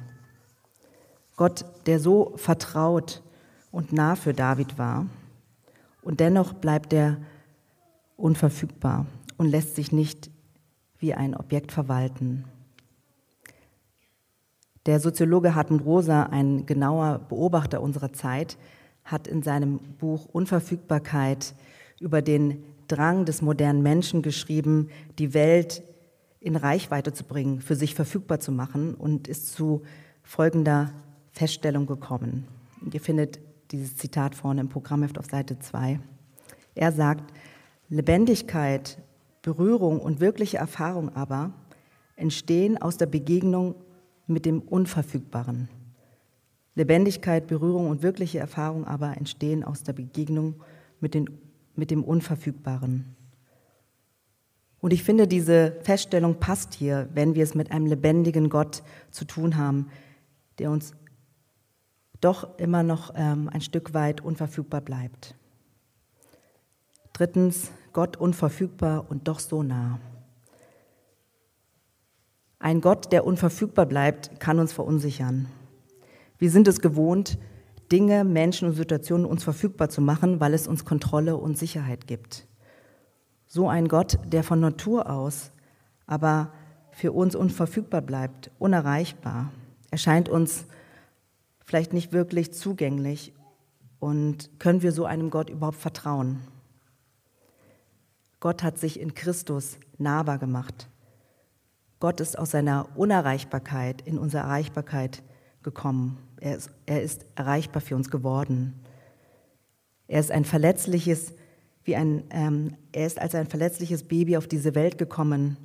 Gott, 1.36 1.64
der 1.86 1.98
so 1.98 2.32
vertraut 2.36 3.22
und 3.70 3.92
nah 3.92 4.16
für 4.16 4.34
David 4.34 4.78
war, 4.78 5.06
und 6.02 6.20
dennoch 6.20 6.52
bleibt 6.52 6.92
er 6.92 7.18
unverfügbar 8.16 9.06
und 9.36 9.48
lässt 9.48 9.76
sich 9.76 9.92
nicht 9.92 10.30
wie 10.98 11.14
ein 11.14 11.34
Objekt 11.34 11.72
verwalten. 11.72 12.44
Der 14.86 15.00
Soziologe 15.00 15.54
Hartmut 15.54 15.84
Rosa, 15.84 16.24
ein 16.24 16.66
genauer 16.66 17.20
Beobachter 17.28 17.80
unserer 17.80 18.12
Zeit, 18.12 18.58
hat 19.04 19.26
in 19.26 19.42
seinem 19.42 19.78
Buch 19.78 20.26
Unverfügbarkeit 20.26 21.54
über 22.00 22.22
den 22.22 22.64
Drang 22.88 23.24
des 23.24 23.42
modernen 23.42 23.82
Menschen 23.82 24.22
geschrieben, 24.22 24.88
die 25.18 25.34
Welt 25.34 25.82
in 26.40 26.56
Reichweite 26.56 27.12
zu 27.12 27.24
bringen, 27.24 27.60
für 27.60 27.76
sich 27.76 27.94
verfügbar 27.94 28.40
zu 28.40 28.50
machen 28.50 28.94
und 28.94 29.28
ist 29.28 29.52
zu 29.52 29.82
folgender 30.22 30.92
Feststellung 31.30 31.86
gekommen. 31.86 32.48
ihr 32.92 33.00
findet 33.00 33.40
dieses 33.72 33.96
Zitat 33.96 34.34
vorne 34.34 34.60
im 34.60 34.68
Programmheft 34.68 35.18
auf 35.18 35.26
Seite 35.26 35.58
2. 35.58 35.98
Er 36.74 36.92
sagt, 36.92 37.32
Lebendigkeit, 37.88 38.98
Berührung 39.40 40.00
und 40.00 40.20
wirkliche 40.20 40.58
Erfahrung 40.58 41.14
aber 41.16 41.52
entstehen 42.16 42.80
aus 42.80 42.98
der 42.98 43.06
Begegnung 43.06 43.74
mit 44.26 44.44
dem 44.44 44.60
Unverfügbaren. 44.60 45.68
Lebendigkeit, 46.74 47.46
Berührung 47.46 47.88
und 47.88 48.02
wirkliche 48.02 48.38
Erfahrung 48.38 48.86
aber 48.86 49.16
entstehen 49.16 49.64
aus 49.64 49.82
der 49.82 49.92
Begegnung 49.92 50.62
mit, 51.00 51.14
den, 51.14 51.28
mit 51.74 51.90
dem 51.90 52.04
Unverfügbaren. 52.04 53.16
Und 54.80 54.92
ich 54.92 55.02
finde, 55.02 55.28
diese 55.28 55.76
Feststellung 55.82 56.40
passt 56.40 56.74
hier, 56.74 57.08
wenn 57.14 57.34
wir 57.34 57.44
es 57.44 57.54
mit 57.54 57.70
einem 57.70 57.86
lebendigen 57.86 58.48
Gott 58.48 58.82
zu 59.10 59.24
tun 59.24 59.56
haben, 59.56 59.88
der 60.58 60.70
uns 60.70 60.94
doch 62.22 62.58
immer 62.58 62.82
noch 62.82 63.12
ähm, 63.14 63.50
ein 63.52 63.60
Stück 63.60 63.92
weit 63.92 64.22
unverfügbar 64.22 64.80
bleibt. 64.80 65.34
Drittens, 67.12 67.70
Gott 67.92 68.16
unverfügbar 68.16 69.06
und 69.10 69.28
doch 69.28 69.38
so 69.38 69.62
nah. 69.62 69.98
Ein 72.58 72.80
Gott, 72.80 73.12
der 73.12 73.26
unverfügbar 73.26 73.86
bleibt, 73.86 74.40
kann 74.40 74.58
uns 74.58 74.72
verunsichern. 74.72 75.48
Wir 76.38 76.50
sind 76.50 76.68
es 76.68 76.80
gewohnt, 76.80 77.38
Dinge, 77.90 78.24
Menschen 78.24 78.68
und 78.68 78.74
Situationen 78.74 79.26
uns 79.26 79.44
verfügbar 79.44 79.90
zu 79.90 80.00
machen, 80.00 80.40
weil 80.40 80.54
es 80.54 80.66
uns 80.66 80.84
Kontrolle 80.84 81.36
und 81.36 81.58
Sicherheit 81.58 82.06
gibt. 82.06 82.46
So 83.46 83.68
ein 83.68 83.88
Gott, 83.88 84.18
der 84.24 84.42
von 84.42 84.60
Natur 84.60 85.10
aus 85.10 85.52
aber 86.12 86.52
für 86.90 87.12
uns 87.12 87.34
unverfügbar 87.34 88.02
bleibt, 88.02 88.50
unerreichbar, 88.58 89.50
erscheint 89.90 90.28
uns 90.28 90.66
vielleicht 91.64 91.92
nicht 91.92 92.12
wirklich 92.12 92.52
zugänglich 92.52 93.32
und 93.98 94.50
können 94.58 94.82
wir 94.82 94.92
so 94.92 95.04
einem 95.04 95.30
Gott 95.30 95.50
überhaupt 95.50 95.78
vertrauen? 95.78 96.40
Gott 98.40 98.62
hat 98.62 98.78
sich 98.78 98.98
in 98.98 99.14
Christus 99.14 99.78
nahbar 99.98 100.38
gemacht. 100.38 100.88
Gott 102.00 102.20
ist 102.20 102.36
aus 102.36 102.50
seiner 102.50 102.88
Unerreichbarkeit 102.96 104.02
in 104.02 104.18
unsere 104.18 104.42
Erreichbarkeit 104.42 105.22
gekommen. 105.62 106.18
Er 106.40 106.56
ist, 106.56 106.70
er 106.86 107.02
ist 107.02 107.24
erreichbar 107.36 107.80
für 107.80 107.94
uns 107.94 108.10
geworden. 108.10 108.74
Er 110.08 110.18
ist 110.18 110.32
ein 110.32 110.44
verletzliches, 110.44 111.34
wie 111.84 111.94
ein, 111.94 112.24
ähm, 112.30 112.76
er 112.90 113.06
ist 113.06 113.20
als 113.20 113.36
ein 113.36 113.46
verletzliches 113.46 114.02
Baby 114.02 114.36
auf 114.36 114.48
diese 114.48 114.74
Welt 114.74 114.98
gekommen, 114.98 115.56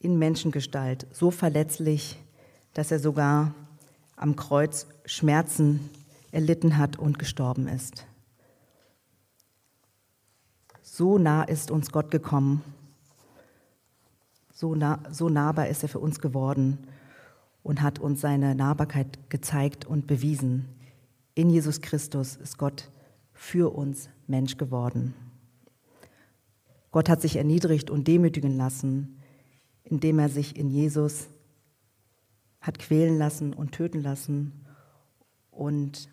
in 0.00 0.18
Menschengestalt, 0.18 1.06
so 1.10 1.30
verletzlich, 1.30 2.22
dass 2.74 2.92
er 2.92 2.98
sogar 2.98 3.54
am 4.16 4.34
Kreuz 4.34 4.86
Schmerzen 5.04 5.90
erlitten 6.32 6.76
hat 6.76 6.98
und 6.98 7.18
gestorben 7.18 7.68
ist. 7.68 8.06
So 10.82 11.18
nah 11.18 11.44
ist 11.44 11.70
uns 11.70 11.92
Gott 11.92 12.10
gekommen, 12.10 12.62
so, 14.52 14.74
nah, 14.74 14.98
so 15.10 15.28
nahbar 15.28 15.68
ist 15.68 15.82
er 15.82 15.90
für 15.90 15.98
uns 15.98 16.18
geworden 16.18 16.78
und 17.62 17.82
hat 17.82 17.98
uns 17.98 18.22
seine 18.22 18.54
Nahbarkeit 18.54 19.28
gezeigt 19.28 19.84
und 19.84 20.06
bewiesen. 20.06 20.64
In 21.34 21.50
Jesus 21.50 21.82
Christus 21.82 22.36
ist 22.36 22.56
Gott 22.56 22.88
für 23.34 23.74
uns 23.76 24.08
Mensch 24.26 24.56
geworden. 24.56 25.14
Gott 26.90 27.10
hat 27.10 27.20
sich 27.20 27.36
erniedrigt 27.36 27.90
und 27.90 28.08
demütigen 28.08 28.56
lassen, 28.56 29.20
indem 29.84 30.18
er 30.18 30.30
sich 30.30 30.56
in 30.56 30.70
Jesus 30.70 31.28
hat 32.60 32.78
quälen 32.78 33.18
lassen 33.18 33.52
und 33.52 33.72
töten 33.72 34.02
lassen 34.02 34.52
und 35.50 36.08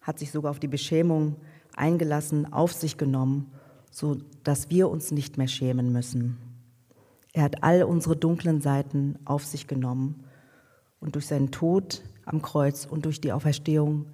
hat 0.00 0.18
sich 0.18 0.30
sogar 0.30 0.50
auf 0.50 0.60
die 0.60 0.68
Beschämung 0.68 1.36
eingelassen, 1.76 2.52
auf 2.52 2.72
sich 2.72 2.96
genommen, 2.98 3.52
so 3.90 4.16
dass 4.42 4.70
wir 4.70 4.88
uns 4.90 5.10
nicht 5.10 5.38
mehr 5.38 5.48
schämen 5.48 5.92
müssen. 5.92 6.38
Er 7.32 7.42
hat 7.42 7.62
all 7.62 7.82
unsere 7.82 8.16
dunklen 8.16 8.60
Seiten 8.60 9.18
auf 9.24 9.44
sich 9.44 9.66
genommen 9.66 10.24
und 11.00 11.16
durch 11.16 11.26
seinen 11.26 11.50
Tod 11.50 12.02
am 12.24 12.42
Kreuz 12.42 12.86
und 12.86 13.04
durch 13.04 13.20
die 13.20 13.32
Auferstehung 13.32 14.06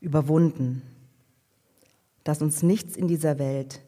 überwunden, 0.00 0.82
dass 2.24 2.42
uns 2.42 2.62
nichts 2.62 2.96
in 2.96 3.08
dieser 3.08 3.38
Welt 3.38 3.82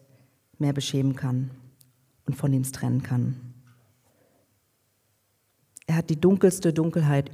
mehr 0.59 0.73
beschämen 0.73 1.15
kann 1.15 1.51
und 2.25 2.35
von 2.35 2.53
ihm 2.53 2.63
trennen 2.63 3.03
kann. 3.03 3.48
Er 5.89 5.95
hat 5.95 6.11
die 6.11 6.21
dunkelste 6.21 6.71
Dunkelheit 6.71 7.31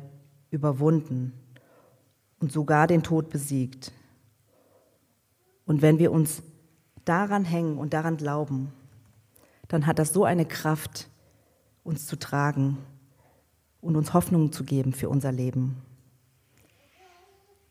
überwunden 0.50 1.34
und 2.40 2.54
sogar 2.54 2.88
den 2.88 3.04
Tod 3.04 3.30
besiegt. 3.30 3.92
Und 5.66 5.82
wenn 5.82 6.00
wir 6.00 6.14
uns 6.14 6.42
daran 7.04 7.44
hängen 7.44 7.78
und 7.78 7.94
daran 7.94 8.16
glauben, 8.16 8.72
dann 9.68 9.86
hat 9.86 10.00
das 10.00 10.14
so 10.14 10.24
eine 10.24 10.46
Kraft, 10.46 11.10
uns 11.84 12.08
zu 12.08 12.16
tragen 12.18 12.78
und 13.82 13.98
uns 13.98 14.14
Hoffnung 14.14 14.54
zu 14.54 14.64
geben 14.64 14.94
für 14.94 15.10
unser 15.10 15.34
Leben. 15.34 15.82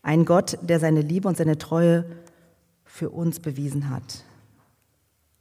Ein 0.03 0.23
Gott, 0.23 0.59
der 0.61 0.79
seine 0.79 1.01
Liebe 1.01 1.27
und 1.27 1.35
seine 1.35 1.57
Treue 1.57 2.05
für 2.83 3.09
uns 3.09 3.39
bewiesen 3.39 3.89
hat. 3.89 4.23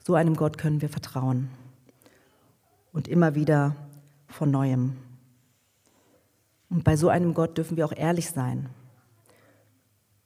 So 0.07 0.15
einem 0.15 0.37
Gott 0.37 0.57
können 0.57 0.81
wir 0.81 0.89
vertrauen 0.89 1.51
und 2.95 3.09
immer 3.09 3.35
wieder 3.35 3.77
von 4.27 4.51
neuem. 4.51 4.97
Und 6.75 6.83
bei 6.83 6.97
so 6.97 7.09
einem 7.09 7.35
Gott 7.35 7.57
dürfen 7.57 7.77
wir 7.77 7.87
auch 7.87 7.97
ehrlich 7.97 8.31
sein. 8.31 8.69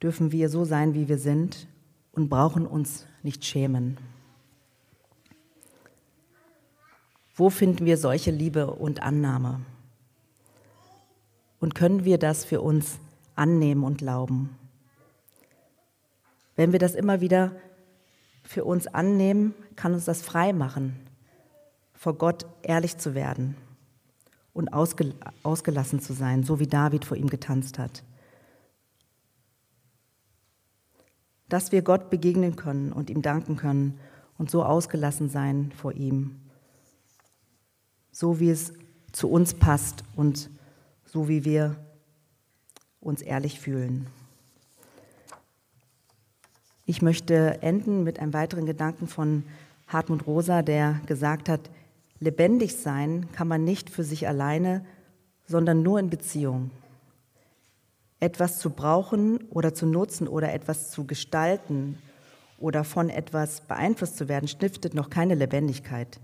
Dürfen 0.02 0.32
wir 0.32 0.48
so 0.48 0.64
sein, 0.64 0.94
wie 0.94 1.06
wir 1.06 1.18
sind 1.18 1.68
und 2.12 2.30
brauchen 2.30 2.66
uns 2.66 3.04
nicht 3.22 3.44
schämen. 3.44 3.98
Wo 7.34 7.50
finden 7.50 7.84
wir 7.84 7.98
solche 7.98 8.30
Liebe 8.30 8.68
und 8.70 9.02
Annahme? 9.02 9.61
Und 11.61 11.74
können 11.74 12.06
wir 12.06 12.16
das 12.16 12.46
für 12.46 12.62
uns 12.62 12.98
annehmen 13.34 13.84
und 13.84 13.98
glauben? 13.98 14.56
Wenn 16.56 16.72
wir 16.72 16.78
das 16.78 16.94
immer 16.94 17.20
wieder 17.20 17.52
für 18.42 18.64
uns 18.64 18.87
annehmen, 18.87 19.52
kann 19.76 19.92
uns 19.92 20.06
das 20.06 20.22
frei 20.22 20.54
machen, 20.54 20.98
vor 21.92 22.14
Gott 22.14 22.46
ehrlich 22.62 22.96
zu 22.96 23.14
werden 23.14 23.54
und 24.59 24.73
ausgel 24.73 25.14
ausgelassen 25.44 26.01
zu 26.01 26.12
sein, 26.12 26.42
so 26.42 26.59
wie 26.59 26.66
David 26.66 27.05
vor 27.05 27.16
ihm 27.16 27.31
getanzt 27.31 27.79
hat. 27.79 28.03
Dass 31.49 31.71
wir 31.71 31.83
Gott 31.83 32.11
begegnen 32.11 32.57
können 32.57 32.92
und 32.92 33.09
ihm 33.09 33.23
danken 33.23 33.55
können 33.55 34.01
und 34.37 34.51
so 34.51 34.64
ausgelassen 34.64 35.29
sein 35.29 35.71
vor 35.77 35.92
ihm, 35.92 36.40
so 38.11 38.40
wie 38.40 38.51
es 38.51 38.73
zu 39.12 39.31
uns 39.31 39.55
passt 39.55 40.03
und 40.16 40.51
so 41.05 41.29
wie 41.29 41.44
wir 41.44 41.77
uns 43.01 43.23
ehrlich 43.23 43.61
fühlen. 43.61 44.09
Ich 46.85 47.01
möchte 47.01 47.62
enden 47.62 48.03
mit 48.03 48.18
einem 48.18 48.33
weiteren 48.33 48.66
Gedanken 48.66 49.07
von 49.07 49.44
Hartmut 49.87 50.27
Rosa, 50.27 50.62
der 50.62 51.01
gesagt 51.07 51.49
hat, 51.49 51.71
Lebendig 52.20 52.76
sein 52.76 53.31
kann 53.33 53.48
man 53.48 53.64
nicht 53.64 53.90
für 53.90 54.04
sich 54.04 54.26
alleine, 54.26 54.85
sondern 55.46 55.83
nur 55.83 55.98
in 56.00 56.11
Beziehung. 56.11 56.70
Etwas 58.20 58.59
zu 58.59 58.70
brauchen 58.70 59.38
oder 59.50 59.72
zu 59.72 59.87
nutzen 59.87 60.26
oder 60.26 60.52
etwas 60.52 60.90
zu 60.90 61.07
gestalten 61.07 61.98
oder 62.59 62.83
von 62.83 63.09
etwas 63.09 63.61
beeinflusst 63.61 64.16
zu 64.16 64.28
werden, 64.28 64.48
stiftet 64.48 64.94
noch 64.94 65.11
keine 65.11 65.37
Lebendigkeit. 65.37 66.18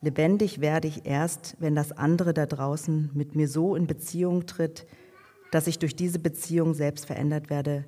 Lebendig 0.00 0.60
werde 0.60 0.86
ich 0.86 1.06
erst, 1.06 1.56
wenn 1.58 1.74
das 1.74 1.90
andere 1.90 2.32
da 2.34 2.46
draußen 2.46 3.10
mit 3.14 3.34
mir 3.34 3.48
so 3.48 3.74
in 3.74 3.86
Beziehung 3.86 4.46
tritt, 4.46 4.86
dass 5.50 5.66
ich 5.66 5.78
durch 5.78 5.96
diese 5.96 6.18
Beziehung 6.18 6.74
selbst 6.74 7.06
verändert 7.06 7.50
werde, 7.50 7.84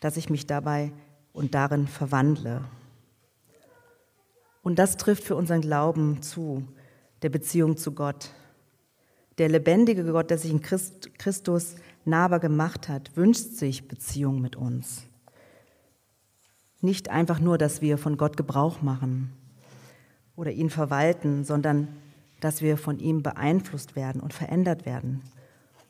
dass 0.00 0.16
ich 0.16 0.30
mich 0.30 0.46
dabei 0.46 0.92
und 1.32 1.54
darin 1.54 1.86
verwandle. 1.86 2.64
Und 4.66 4.80
das 4.80 4.96
trifft 4.96 5.22
für 5.22 5.36
unseren 5.36 5.60
Glauben 5.60 6.22
zu, 6.22 6.66
der 7.22 7.28
Beziehung 7.28 7.76
zu 7.76 7.92
Gott. 7.92 8.30
Der 9.38 9.48
lebendige 9.48 10.02
Gott, 10.10 10.28
der 10.28 10.38
sich 10.38 10.50
in 10.50 10.60
Christ, 10.60 11.16
Christus 11.20 11.76
nahbar 12.04 12.40
gemacht 12.40 12.88
hat, 12.88 13.16
wünscht 13.16 13.52
sich 13.52 13.86
Beziehung 13.86 14.40
mit 14.40 14.56
uns. 14.56 15.04
Nicht 16.80 17.10
einfach 17.10 17.38
nur, 17.38 17.58
dass 17.58 17.80
wir 17.80 17.96
von 17.96 18.16
Gott 18.16 18.36
Gebrauch 18.36 18.82
machen 18.82 19.30
oder 20.34 20.50
ihn 20.50 20.68
verwalten, 20.68 21.44
sondern 21.44 21.86
dass 22.40 22.60
wir 22.60 22.76
von 22.76 22.98
ihm 22.98 23.22
beeinflusst 23.22 23.94
werden 23.94 24.20
und 24.20 24.34
verändert 24.34 24.84
werden. 24.84 25.22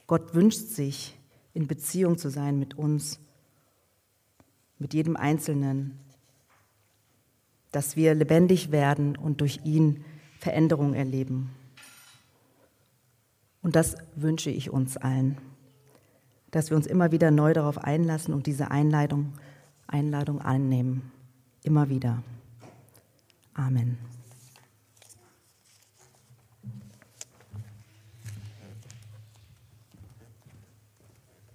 Gott 0.06 0.34
wünscht 0.34 0.68
sich, 0.68 1.16
in 1.54 1.66
Beziehung 1.66 2.18
zu 2.18 2.28
sein 2.28 2.58
mit 2.58 2.74
uns 2.74 3.20
mit 4.78 4.92
jedem 4.92 5.16
Einzelnen, 5.16 5.98
dass 7.72 7.96
wir 7.96 8.14
lebendig 8.14 8.72
werden 8.72 9.16
und 9.16 9.40
durch 9.40 9.60
ihn 9.64 10.04
Veränderung 10.38 10.94
erleben. 10.94 11.50
Und 13.62 13.74
das 13.74 13.96
wünsche 14.14 14.50
ich 14.50 14.70
uns 14.70 14.96
allen, 14.96 15.38
dass 16.50 16.70
wir 16.70 16.76
uns 16.76 16.86
immer 16.86 17.10
wieder 17.10 17.30
neu 17.30 17.52
darauf 17.52 17.78
einlassen 17.78 18.32
und 18.32 18.46
diese 18.46 18.70
Einladung, 18.70 19.32
Einladung 19.88 20.40
annehmen. 20.40 21.10
Immer 21.64 21.88
wieder. 21.88 22.22
Amen. 23.54 23.98